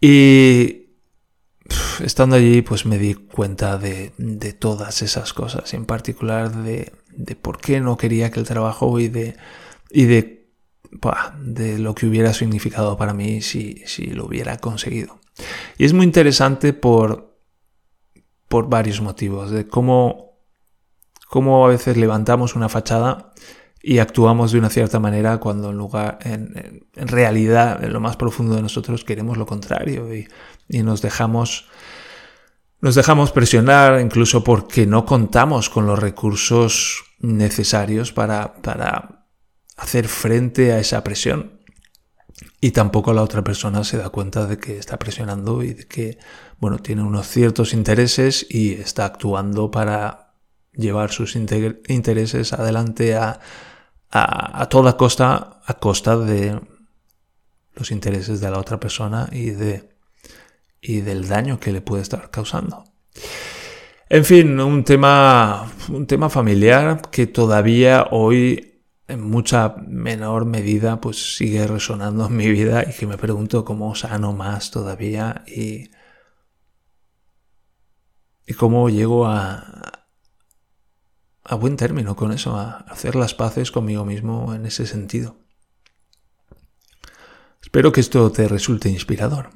Y 0.00 0.88
estando 2.02 2.36
allí 2.36 2.62
pues 2.62 2.84
me 2.84 2.98
di 2.98 3.14
cuenta 3.14 3.78
de, 3.78 4.12
todas 4.58 5.00
esas 5.02 5.32
cosas, 5.32 5.72
en 5.72 5.86
particular 5.86 6.50
de, 6.50 6.92
por 7.40 7.58
qué 7.58 7.80
no 7.80 7.96
quería 7.96 8.26
aquel 8.26 8.44
trabajo 8.44 8.98
y 8.98 9.08
de, 9.08 9.36
y 9.90 10.04
de, 10.04 10.50
de 11.40 11.78
lo 11.78 11.94
que 11.94 12.06
hubiera 12.06 12.34
significado 12.34 12.96
para 12.96 13.14
mí 13.14 13.40
si, 13.40 13.82
si 13.86 14.06
lo 14.06 14.26
hubiera 14.26 14.58
conseguido. 14.58 15.20
Y 15.78 15.84
es 15.84 15.92
muy 15.92 16.04
interesante 16.04 16.72
por 16.72 17.33
por 18.54 18.68
varios 18.68 19.00
motivos, 19.00 19.50
de 19.50 19.66
cómo, 19.66 20.38
cómo 21.28 21.66
a 21.66 21.70
veces 21.70 21.96
levantamos 21.96 22.54
una 22.54 22.68
fachada 22.68 23.32
y 23.82 23.98
actuamos 23.98 24.52
de 24.52 24.60
una 24.60 24.70
cierta 24.70 25.00
manera 25.00 25.38
cuando 25.38 25.70
en 25.70 25.76
lugar, 25.76 26.20
en, 26.22 26.78
realidad, 26.94 27.82
en 27.82 27.92
lo 27.92 27.98
más 27.98 28.14
profundo 28.14 28.54
de 28.54 28.62
nosotros 28.62 29.02
queremos 29.02 29.38
lo 29.38 29.44
contrario 29.44 30.14
y, 30.14 30.28
y 30.68 30.84
nos 30.84 31.02
dejamos 31.02 31.66
nos 32.80 32.94
dejamos 32.94 33.32
presionar 33.32 34.00
incluso 34.00 34.44
porque 34.44 34.86
no 34.86 35.04
contamos 35.04 35.68
con 35.68 35.86
los 35.86 35.98
recursos 35.98 37.02
necesarios 37.18 38.12
para, 38.12 38.62
para 38.62 39.26
hacer 39.76 40.06
frente 40.06 40.70
a 40.70 40.78
esa 40.78 41.02
presión. 41.02 41.60
Y 42.60 42.70
tampoco 42.70 43.12
la 43.12 43.22
otra 43.22 43.42
persona 43.42 43.82
se 43.82 43.96
da 43.96 44.10
cuenta 44.10 44.46
de 44.46 44.58
que 44.58 44.78
está 44.78 44.96
presionando 44.96 45.60
y 45.64 45.74
de 45.74 45.88
que, 45.88 46.18
bueno, 46.64 46.78
tiene 46.78 47.02
unos 47.02 47.28
ciertos 47.28 47.74
intereses 47.74 48.46
y 48.48 48.72
está 48.72 49.04
actuando 49.04 49.70
para 49.70 50.32
llevar 50.72 51.12
sus 51.12 51.36
intereses 51.36 52.54
adelante 52.54 53.16
a, 53.16 53.38
a, 54.10 54.66
toda 54.70 54.96
costa, 54.96 55.60
a 55.62 55.74
costa 55.74 56.16
de 56.16 56.58
los 57.74 57.90
intereses 57.90 58.40
de 58.40 58.50
la 58.50 58.58
otra 58.58 58.80
persona 58.80 59.28
y 59.30 59.50
de 59.50 59.90
y 60.80 61.02
del 61.02 61.28
daño 61.28 61.60
que 61.60 61.70
le 61.70 61.82
puede 61.82 62.00
estar 62.00 62.30
causando. 62.30 62.84
En 64.08 64.24
fin, 64.24 64.58
un 64.58 64.84
tema, 64.84 65.70
un 65.90 66.06
tema 66.06 66.30
familiar 66.30 67.10
que 67.10 67.26
todavía 67.26 68.06
hoy 68.10 68.80
en 69.06 69.20
mucha 69.20 69.74
menor 69.86 70.46
medida 70.46 70.98
pues 70.98 71.36
sigue 71.36 71.66
resonando 71.66 72.24
en 72.24 72.36
mi 72.38 72.48
vida 72.48 72.86
y 72.88 72.94
que 72.94 73.06
me 73.06 73.18
pregunto 73.18 73.66
cómo 73.66 73.94
sano 73.94 74.32
más 74.32 74.70
todavía 74.70 75.44
y, 75.46 75.90
y 78.46 78.54
cómo 78.54 78.88
llego 78.88 79.26
a, 79.26 80.06
a 81.44 81.54
buen 81.54 81.76
término 81.76 82.16
con 82.16 82.32
eso, 82.32 82.56
a 82.56 82.78
hacer 82.88 83.16
las 83.16 83.34
paces 83.34 83.70
conmigo 83.70 84.04
mismo 84.04 84.54
en 84.54 84.66
ese 84.66 84.86
sentido. 84.86 85.36
Espero 87.62 87.92
que 87.92 88.00
esto 88.00 88.30
te 88.30 88.46
resulte 88.48 88.88
inspirador. 88.88 89.50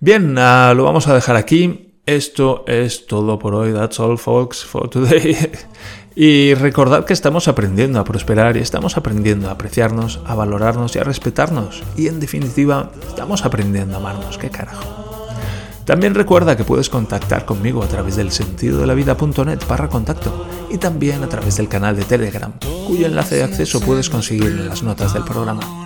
Bien, 0.00 0.36
uh, 0.36 0.74
lo 0.74 0.84
vamos 0.84 1.06
a 1.08 1.14
dejar 1.14 1.36
aquí. 1.36 2.00
Esto 2.04 2.64
es 2.66 3.06
todo 3.06 3.38
por 3.38 3.54
hoy. 3.54 3.72
That's 3.72 4.00
all, 4.00 4.18
folks, 4.18 4.64
for 4.64 4.90
today. 4.90 5.36
y 6.16 6.54
recordad 6.54 7.04
que 7.04 7.12
estamos 7.12 7.46
aprendiendo 7.46 8.00
a 8.00 8.04
prosperar 8.04 8.56
y 8.56 8.60
estamos 8.60 8.96
aprendiendo 8.96 9.48
a 9.48 9.52
apreciarnos, 9.52 10.20
a 10.26 10.34
valorarnos 10.34 10.96
y 10.96 10.98
a 10.98 11.04
respetarnos. 11.04 11.84
Y 11.96 12.08
en 12.08 12.18
definitiva, 12.18 12.90
estamos 13.06 13.44
aprendiendo 13.44 13.94
a 13.94 14.00
amarnos. 14.00 14.38
¿Qué 14.38 14.50
carajo? 14.50 15.11
También 15.84 16.14
recuerda 16.14 16.56
que 16.56 16.64
puedes 16.64 16.88
contactar 16.88 17.44
conmigo 17.44 17.82
a 17.82 17.88
través 17.88 18.16
del 18.16 18.30
sentido 18.30 18.80
de 18.80 18.86
la 18.86 18.94
vida.net 18.94 19.58
barra 19.68 19.88
contacto 19.88 20.46
y 20.70 20.78
también 20.78 21.22
a 21.24 21.28
través 21.28 21.56
del 21.56 21.68
canal 21.68 21.96
de 21.96 22.04
Telegram, 22.04 22.52
cuyo 22.86 23.06
enlace 23.06 23.36
de 23.36 23.44
acceso 23.44 23.80
puedes 23.80 24.08
conseguir 24.08 24.46
en 24.46 24.68
las 24.68 24.82
notas 24.82 25.12
del 25.12 25.24
programa. 25.24 25.81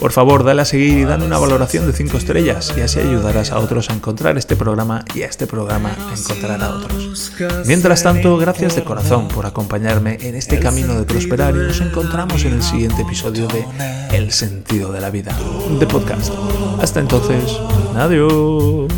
Por 0.00 0.12
favor, 0.12 0.44
dale 0.44 0.62
a 0.62 0.64
seguir 0.64 0.98
y 0.98 1.04
dale 1.04 1.26
una 1.26 1.38
valoración 1.38 1.86
de 1.86 1.92
5 1.92 2.16
estrellas 2.16 2.72
y 2.74 2.80
así 2.80 3.00
ayudarás 3.00 3.52
a 3.52 3.58
otros 3.58 3.90
a 3.90 3.92
encontrar 3.92 4.38
este 4.38 4.56
programa 4.56 5.04
y 5.14 5.22
a 5.22 5.26
este 5.26 5.46
programa 5.46 5.90
a 5.90 6.18
encontrar 6.18 6.62
a 6.62 6.70
otros. 6.70 7.32
Mientras 7.66 8.02
tanto, 8.02 8.38
gracias 8.38 8.76
de 8.76 8.82
corazón 8.82 9.28
por 9.28 9.44
acompañarme 9.44 10.16
en 10.22 10.36
este 10.36 10.58
camino 10.58 10.98
de 10.98 11.04
prosperar 11.04 11.54
y 11.54 11.58
nos 11.58 11.82
encontramos 11.82 12.44
en 12.46 12.54
el 12.54 12.62
siguiente 12.62 13.02
episodio 13.02 13.46
de 13.48 13.66
El 14.12 14.32
sentido 14.32 14.90
de 14.90 15.02
la 15.02 15.10
vida, 15.10 15.36
de 15.78 15.86
podcast. 15.86 16.32
Hasta 16.80 17.00
entonces, 17.00 17.58
adiós. 17.94 18.90